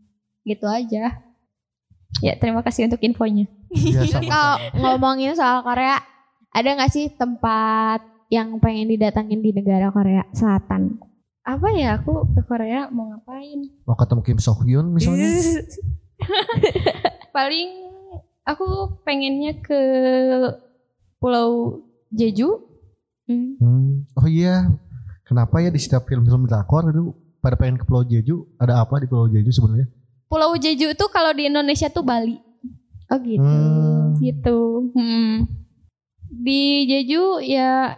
gitu 0.43 0.65
aja 0.65 1.21
ya 2.21 2.37
terima 2.37 2.61
kasih 2.61 2.87
untuk 2.87 3.01
infonya 3.01 3.47
Iya, 3.71 4.07
sama-sama. 4.07 4.31
Kalau 4.31 4.55
ngomongin 4.77 5.35
soal 5.35 5.63
Korea, 5.63 5.99
ada 6.49 6.69
nggak 6.75 6.89
sih 6.89 7.11
tempat 7.11 8.01
yang 8.31 8.55
pengen 8.59 8.87
didatangin 8.87 9.39
di 9.39 9.51
negara 9.51 9.91
Korea 9.91 10.23
Selatan? 10.31 10.99
apa 11.45 11.69
ya 11.77 12.01
aku 12.01 12.25
ke 12.33 12.41
Korea 12.49 12.89
mau 12.89 13.13
ngapain 13.13 13.69
Mau 13.85 13.93
ketemu 13.93 14.21
Kim 14.25 14.39
So 14.41 14.57
Hyun 14.57 14.89
misalnya? 14.89 15.29
paling 17.37 17.69
aku 18.43 18.65
pengennya 19.05 19.61
ke 19.61 19.81
Pulau 21.19 21.83
Jeju 22.11 22.71
Hmm. 23.25 24.05
Oh 24.21 24.29
iya, 24.29 24.69
kenapa 25.25 25.57
ya 25.57 25.73
di 25.73 25.81
setiap 25.81 26.05
film-film 26.05 26.45
drakor 26.45 26.93
itu 26.93 27.09
pada 27.41 27.57
pengen 27.57 27.81
ke 27.81 27.89
Pulau 27.89 28.05
Jeju? 28.05 28.45
Ada 28.61 28.85
apa 28.85 29.01
di 29.01 29.09
Pulau 29.09 29.33
Jeju 29.33 29.49
sebenarnya? 29.49 29.89
Pulau 30.27 30.55
Jeju 30.55 30.91
itu 30.91 31.05
kalau 31.09 31.31
di 31.31 31.47
Indonesia 31.47 31.87
tuh 31.87 32.03
Bali 32.03 32.41
Oh 33.07 33.19
gitu. 33.21 33.45
Hmm. 33.45 34.17
gitu. 34.17 34.59
Hmm. 34.93 35.45
Di 36.27 36.63
Jeju 36.85 37.39
ya 37.39 37.95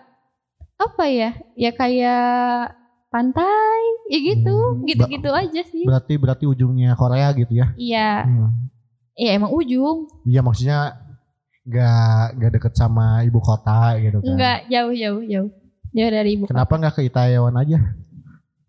apa 0.76 1.04
ya? 1.06 1.30
Ya 1.54 1.70
kayak 1.70 2.74
pantai, 3.08 3.80
ya 4.10 4.18
gitu, 4.20 4.52
Hmm. 4.52 4.84
gitu-gitu 4.84 5.30
aja 5.30 5.62
sih. 5.64 5.86
Berarti 5.86 6.14
berarti 6.16 6.44
ujungnya 6.44 6.92
Korea 6.92 7.32
gitu 7.32 7.54
ya? 7.54 7.72
Iya, 7.74 8.10
Hmm. 8.24 8.50
ya 9.14 9.30
emang 9.32 9.50
ujung, 9.50 10.10
Iya 10.22 10.42
maksudnya 10.42 11.00
nggak 11.64 12.36
nggak 12.36 12.50
deket 12.52 12.72
sama 12.74 13.22
ibu 13.22 13.40
kota 13.40 13.96
gitu 13.96 14.20
kan? 14.20 14.28
enggak 14.28 14.58
jauh 14.68 14.92
jauh 14.92 15.22
jauh, 15.22 15.50
jauh 15.90 16.10
dari 16.12 16.30
ibu. 16.36 16.44
Kenapa 16.44 16.76
nggak 16.76 16.94
ke 16.94 17.02
Itaewon 17.08 17.56
aja? 17.56 17.78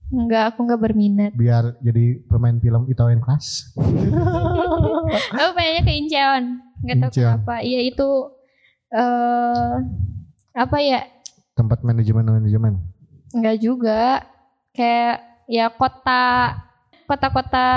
Enggak, 0.08 0.56
aku 0.56 0.64
enggak 0.64 0.82
berminat. 0.82 1.32
Biar 1.36 1.76
jadi 1.84 2.24
pemain 2.26 2.56
film 2.56 2.88
Itaewon 2.88 3.20
Class. 3.20 3.76
Aku 5.40 5.52
pengennya 5.52 5.84
ke 5.84 5.94
Incheon, 5.94 6.44
nggak 6.84 6.96
tahu 7.00 7.12
kenapa. 7.16 7.60
Iya 7.60 7.80
itu 7.88 8.10
eh 8.92 9.74
apa 10.52 10.78
ya? 10.80 11.04
Tempat 11.56 11.84
manajemen 11.84 12.24
manajemen. 12.24 12.74
Enggak 13.32 13.58
juga, 13.60 14.24
kayak 14.72 15.24
ya 15.48 15.68
kota 15.72 16.56
kota-kota 17.04 17.68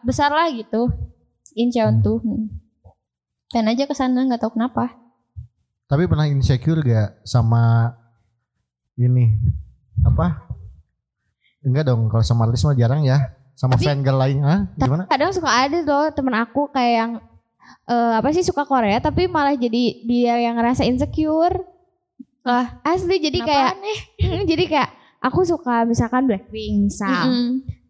besar 0.00 0.32
lah 0.32 0.48
gitu. 0.52 0.88
Incheon 1.52 2.00
Hmm. 2.00 2.04
tuh. 2.04 2.18
Hmm. 2.20 2.48
Dan 3.50 3.68
aja 3.68 3.84
ke 3.84 3.92
sana 3.92 4.24
nggak 4.24 4.40
tahu 4.40 4.56
kenapa. 4.56 4.96
Tapi 5.90 6.06
pernah 6.06 6.30
insecure 6.30 6.86
gak 6.86 7.18
sama 7.26 7.90
ini 8.94 9.34
apa? 10.06 10.49
Enggak 11.60 11.92
dong, 11.92 12.08
kalau 12.08 12.24
sama 12.24 12.48
artis 12.48 12.64
mah 12.64 12.76
jarang 12.76 13.04
ya. 13.04 13.36
Sama 13.52 13.76
Tapi- 13.76 13.84
fan 13.84 14.00
girl 14.00 14.16
lain, 14.16 14.40
ah 14.40 14.60
gimana? 14.72 15.04
Kadang 15.04 15.36
suka 15.36 15.50
ada 15.52 15.78
loh 15.84 16.08
temen 16.16 16.32
aku 16.32 16.72
kayak 16.72 16.94
yang 16.96 17.12
eh, 17.84 18.12
apa 18.16 18.28
sih 18.32 18.40
suka 18.40 18.64
Korea 18.64 18.96
tapi 19.04 19.28
malah 19.28 19.52
jadi 19.52 20.00
dia 20.08 20.40
yang 20.40 20.56
ngerasa 20.56 20.88
insecure. 20.88 21.60
Lah, 22.40 22.80
Asli 22.80 23.20
jadi 23.20 23.36
kayak 23.44 23.72
nih? 23.84 23.98
Mm, 24.24 24.42
jadi 24.56 24.64
kayak 24.64 24.90
aku 25.20 25.44
suka 25.44 25.84
misalkan 25.84 26.24
Blackpink 26.24 26.88
misal. 26.88 27.28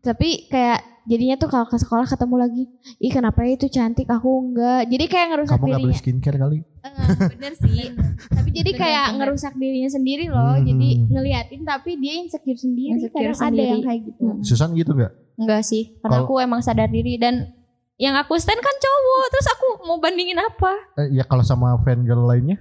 Tapi 0.00 0.48
kayak 0.48 0.80
jadinya 1.04 1.36
tuh 1.36 1.46
kalau 1.46 1.64
ke 1.64 1.76
sekolah 1.76 2.04
ketemu 2.04 2.36
lagi, 2.36 2.64
ih 2.96 3.08
kenapa 3.08 3.42
ya 3.42 3.52
itu 3.54 3.68
cantik 3.68 4.06
aku 4.06 4.28
enggak. 4.42 4.86
Jadi 4.86 5.04
kayak 5.06 5.26
ngerusak 5.30 5.54
Kamu 5.54 5.64
nggak 5.66 5.76
beli 5.76 5.84
dirinya. 5.86 6.00
skincare 6.00 6.38
kali? 6.38 6.58
Eh, 6.60 6.92
bener 7.30 7.52
sih. 7.54 7.80
tapi 8.36 8.48
jadi 8.50 8.70
Bener, 8.70 8.80
kayak 8.80 9.04
bener. 9.06 9.16
ngerusak 9.20 9.52
dirinya 9.54 9.90
sendiri 9.90 10.24
loh. 10.26 10.54
Hmm. 10.54 10.64
Jadi 10.64 10.88
ngeliatin 11.06 11.62
tapi 11.62 11.90
dia 11.96 12.14
insecure 12.16 12.56
sendiri. 12.56 12.96
Insecure 12.96 13.28
Kadang 13.28 13.48
ada 13.50 13.62
yang 13.62 13.82
kayak 13.82 14.00
gitu. 14.06 14.24
Hmm. 14.24 14.40
Susan 14.40 14.72
gitu 14.72 14.90
nggak? 14.92 15.12
Enggak 15.36 15.62
sih, 15.62 15.96
karena 15.98 16.16
Kalau- 16.16 16.28
aku 16.28 16.34
emang 16.38 16.60
sadar 16.60 16.88
diri 16.88 17.16
dan 17.16 17.48
yang 17.96 18.16
aku 18.16 18.36
stand 18.36 18.56
kan 18.58 18.76
cowok, 18.76 19.24
terus 19.28 19.48
aku 19.50 19.66
mau 19.84 19.96
bandingin 19.96 20.36
apa? 20.36 20.72
Eh, 20.96 21.12
ya 21.12 21.24
kalau 21.24 21.40
sama 21.40 21.76
fan 21.80 22.00
girl 22.02 22.24
lainnya? 22.24 22.56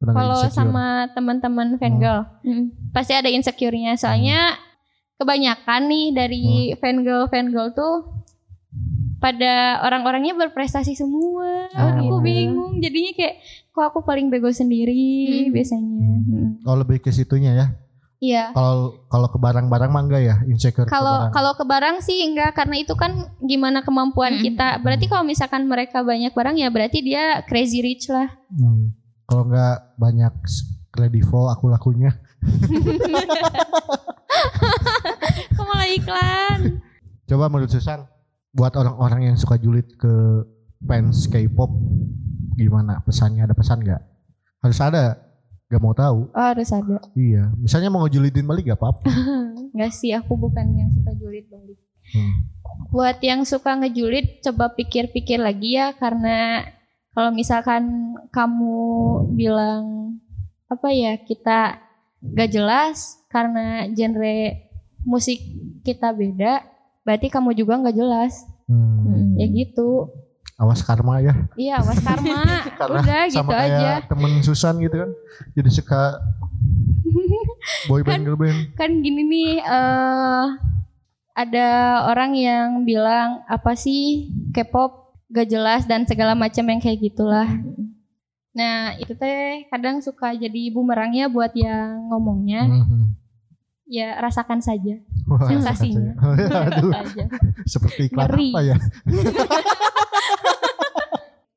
Kalau 0.00 0.48
sama 0.48 1.12
teman-teman 1.12 1.76
fangirl, 1.76 2.24
pasti 2.88 3.12
ada 3.12 3.28
insecure-nya. 3.28 3.92
Soalnya 3.94 4.56
kebanyakan 5.20 5.80
nih 5.84 6.06
dari 6.10 6.44
fangirl 6.74 7.28
fangirl 7.28 7.70
tuh 7.70 8.08
pada 9.20 9.84
orang-orangnya 9.84 10.32
berprestasi 10.32 10.96
semua. 10.96 11.68
Oh, 11.70 11.88
aku 11.92 12.00
gitu. 12.00 12.16
bingung, 12.24 12.80
jadinya 12.80 13.12
kayak 13.12 13.34
kok 13.70 13.84
aku 13.86 14.00
paling 14.00 14.32
bego 14.32 14.48
sendiri 14.48 15.44
Hmm. 15.44 15.52
biasanya. 15.52 16.08
Hmm. 16.24 16.48
Oh 16.64 16.72
lebih 16.74 17.04
ke 17.04 17.12
situnya 17.12 17.52
ya. 17.52 17.66
Iya. 18.16 18.52
Kalau 18.52 19.04
kalau 19.08 19.28
ke 19.28 19.36
barang-barang 19.36 19.90
mah 19.90 20.02
enggak 20.02 20.22
ya 20.22 20.36
insecure 20.44 20.84
Kalau 20.84 21.28
kalau 21.32 21.52
ke 21.52 21.64
barang 21.64 22.00
sih 22.00 22.20
enggak 22.22 22.52
karena 22.52 22.76
itu 22.76 22.92
kan 22.92 23.12
gimana 23.40 23.80
kemampuan 23.80 24.36
Hmm. 24.36 24.42
kita. 24.42 24.80
Berarti 24.80 25.04
kalau 25.04 25.24
misalkan 25.24 25.64
mereka 25.64 26.00
banyak 26.00 26.32
barang 26.32 26.56
ya 26.56 26.68
berarti 26.68 27.00
dia 27.00 27.44
crazy 27.44 27.80
rich 27.80 28.08
lah. 28.08 28.28
Hmm. 28.48 28.92
Kalau 29.24 29.44
enggak 29.44 29.96
banyak 29.96 30.32
kredivo 30.90 31.48
aku 31.48 31.68
lakunya. 31.68 32.16
Iklan? 35.98 36.60
Coba 37.26 37.50
menurut 37.50 37.70
Susan 37.70 38.06
buat 38.54 38.74
orang-orang 38.74 39.30
yang 39.32 39.36
suka 39.38 39.58
julid 39.58 39.86
ke 39.98 40.46
fans 40.86 41.26
K-pop 41.30 41.70
gimana 42.58 43.00
pesannya 43.06 43.46
ada 43.46 43.54
pesan 43.54 43.82
nggak? 43.82 44.02
Harus 44.60 44.80
ada. 44.82 45.30
Gak 45.70 45.78
mau 45.78 45.94
tahu. 45.94 46.26
Oh, 46.34 46.46
harus 46.50 46.66
ada. 46.74 46.98
Iya. 47.14 47.54
Misalnya 47.54 47.94
mau 47.94 48.02
ngejulidin 48.02 48.42
balik 48.42 48.74
gak 48.74 48.80
apa-apa. 48.82 49.06
Enggak 49.72 49.94
sih, 49.94 50.10
aku 50.10 50.34
bukan 50.34 50.66
yang 50.74 50.90
suka 50.98 51.14
julid 51.14 51.46
balik. 51.46 51.78
Hmm. 52.10 52.32
Buat 52.90 53.22
yang 53.22 53.46
suka 53.46 53.78
ngejulit, 53.78 54.42
coba 54.42 54.74
pikir-pikir 54.74 55.38
lagi 55.38 55.78
ya, 55.78 55.94
karena 55.94 56.66
kalau 57.14 57.30
misalkan 57.30 58.14
kamu 58.34 58.82
bilang 59.38 60.18
apa 60.66 60.90
ya 60.90 61.18
kita 61.22 61.78
gak 62.18 62.50
jelas 62.50 63.22
karena 63.30 63.86
genre 63.94 64.69
musik 65.02 65.38
kita 65.80 66.10
beda, 66.10 66.62
berarti 67.02 67.26
kamu 67.26 67.52
juga 67.52 67.76
nggak 67.76 67.94
jelas. 67.94 68.44
Hmm. 68.64 69.34
Ya 69.34 69.46
gitu. 69.46 70.08
Awas 70.54 70.80
karma 70.80 71.18
ya. 71.18 71.32
Iya, 71.54 71.80
awas 71.80 71.98
karma. 71.98 72.44
Karena 72.78 73.00
Udah 73.00 73.22
gitu 73.24 73.36
sama 73.38 73.50
kayak 73.50 73.72
aja. 73.72 73.92
temen 74.06 74.32
Susan 74.40 74.76
gitu 74.76 74.92
kan. 74.94 75.10
Jadi 75.54 75.70
suka 75.70 76.20
boy 77.88 78.00
band 78.00 78.22
girl 78.22 78.36
band. 78.36 78.72
kan 78.74 78.90
gini 78.94 79.22
nih 79.22 79.52
eh 79.58 80.46
ada 81.32 81.68
orang 82.06 82.34
yang 82.34 82.68
bilang 82.82 83.40
apa 83.46 83.72
sih 83.72 84.28
K-pop 84.50 85.00
gak 85.28 85.48
jelas 85.48 85.86
dan 85.86 86.04
segala 86.04 86.34
macam 86.34 86.62
yang 86.62 86.76
kayak 86.78 87.00
gitulah. 87.02 87.48
Nah 88.50 88.98
itu 88.98 89.14
teh 89.14 89.64
kadang 89.68 90.02
suka 90.02 90.34
jadi 90.34 90.68
bumerangnya 90.68 91.26
buat 91.26 91.54
yang 91.54 92.10
ngomongnya 92.10 92.66
Mhm. 92.66 93.00
Ya 93.90 94.14
rasakan 94.16 94.62
saja 94.62 95.02
Wah, 95.26 95.42
sensasinya. 95.44 96.14
Aduh, 96.70 96.94
aja. 96.94 97.24
seperti 97.64 98.06
iklan 98.06 98.24
Ngeri. 98.24 98.48
apa 98.48 98.60
ya? 98.64 98.76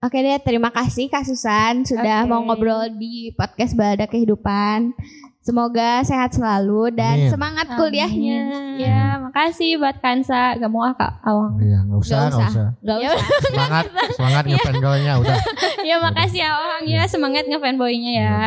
Oke 0.04 0.20
deh, 0.20 0.36
terima 0.38 0.68
kasih 0.68 1.08
Kak 1.08 1.24
Susan 1.24 1.88
sudah 1.88 2.26
Oke. 2.26 2.30
mau 2.30 2.44
ngobrol 2.44 2.92
di 2.92 3.32
podcast 3.32 3.72
Balada 3.72 4.04
Kehidupan. 4.04 4.92
Semoga 5.40 6.04
sehat 6.04 6.32
selalu 6.32 6.92
dan 6.92 7.20
Amin. 7.20 7.32
semangat 7.32 7.68
Amin. 7.68 7.78
kuliahnya. 7.78 8.42
Ya, 8.76 9.20
makasih 9.20 9.76
buat 9.76 10.00
Kansa. 10.00 10.56
Gak 10.56 10.68
mau 10.68 10.84
ah, 10.84 10.92
Kak 10.92 11.20
Awang. 11.22 11.56
Iya, 11.58 11.80
nggak 11.84 12.00
usah, 12.00 12.20
nggak 12.20 12.32
usah. 12.32 12.48
usah. 12.48 12.68
Gak 12.80 12.98
Ya 12.98 13.10
usah. 13.10 13.28
Semangat, 13.48 13.86
semangat 14.12 14.44
ngefan 14.46 14.76
girlnya 14.78 15.14
udah. 15.20 15.38
ya 15.84 15.96
makasih 16.00 16.40
ya 16.40 16.50
Awang 16.52 16.84
ya. 16.86 17.02
Semangat 17.06 17.44
ngefanboynya 17.46 18.12
ya. 18.14 18.38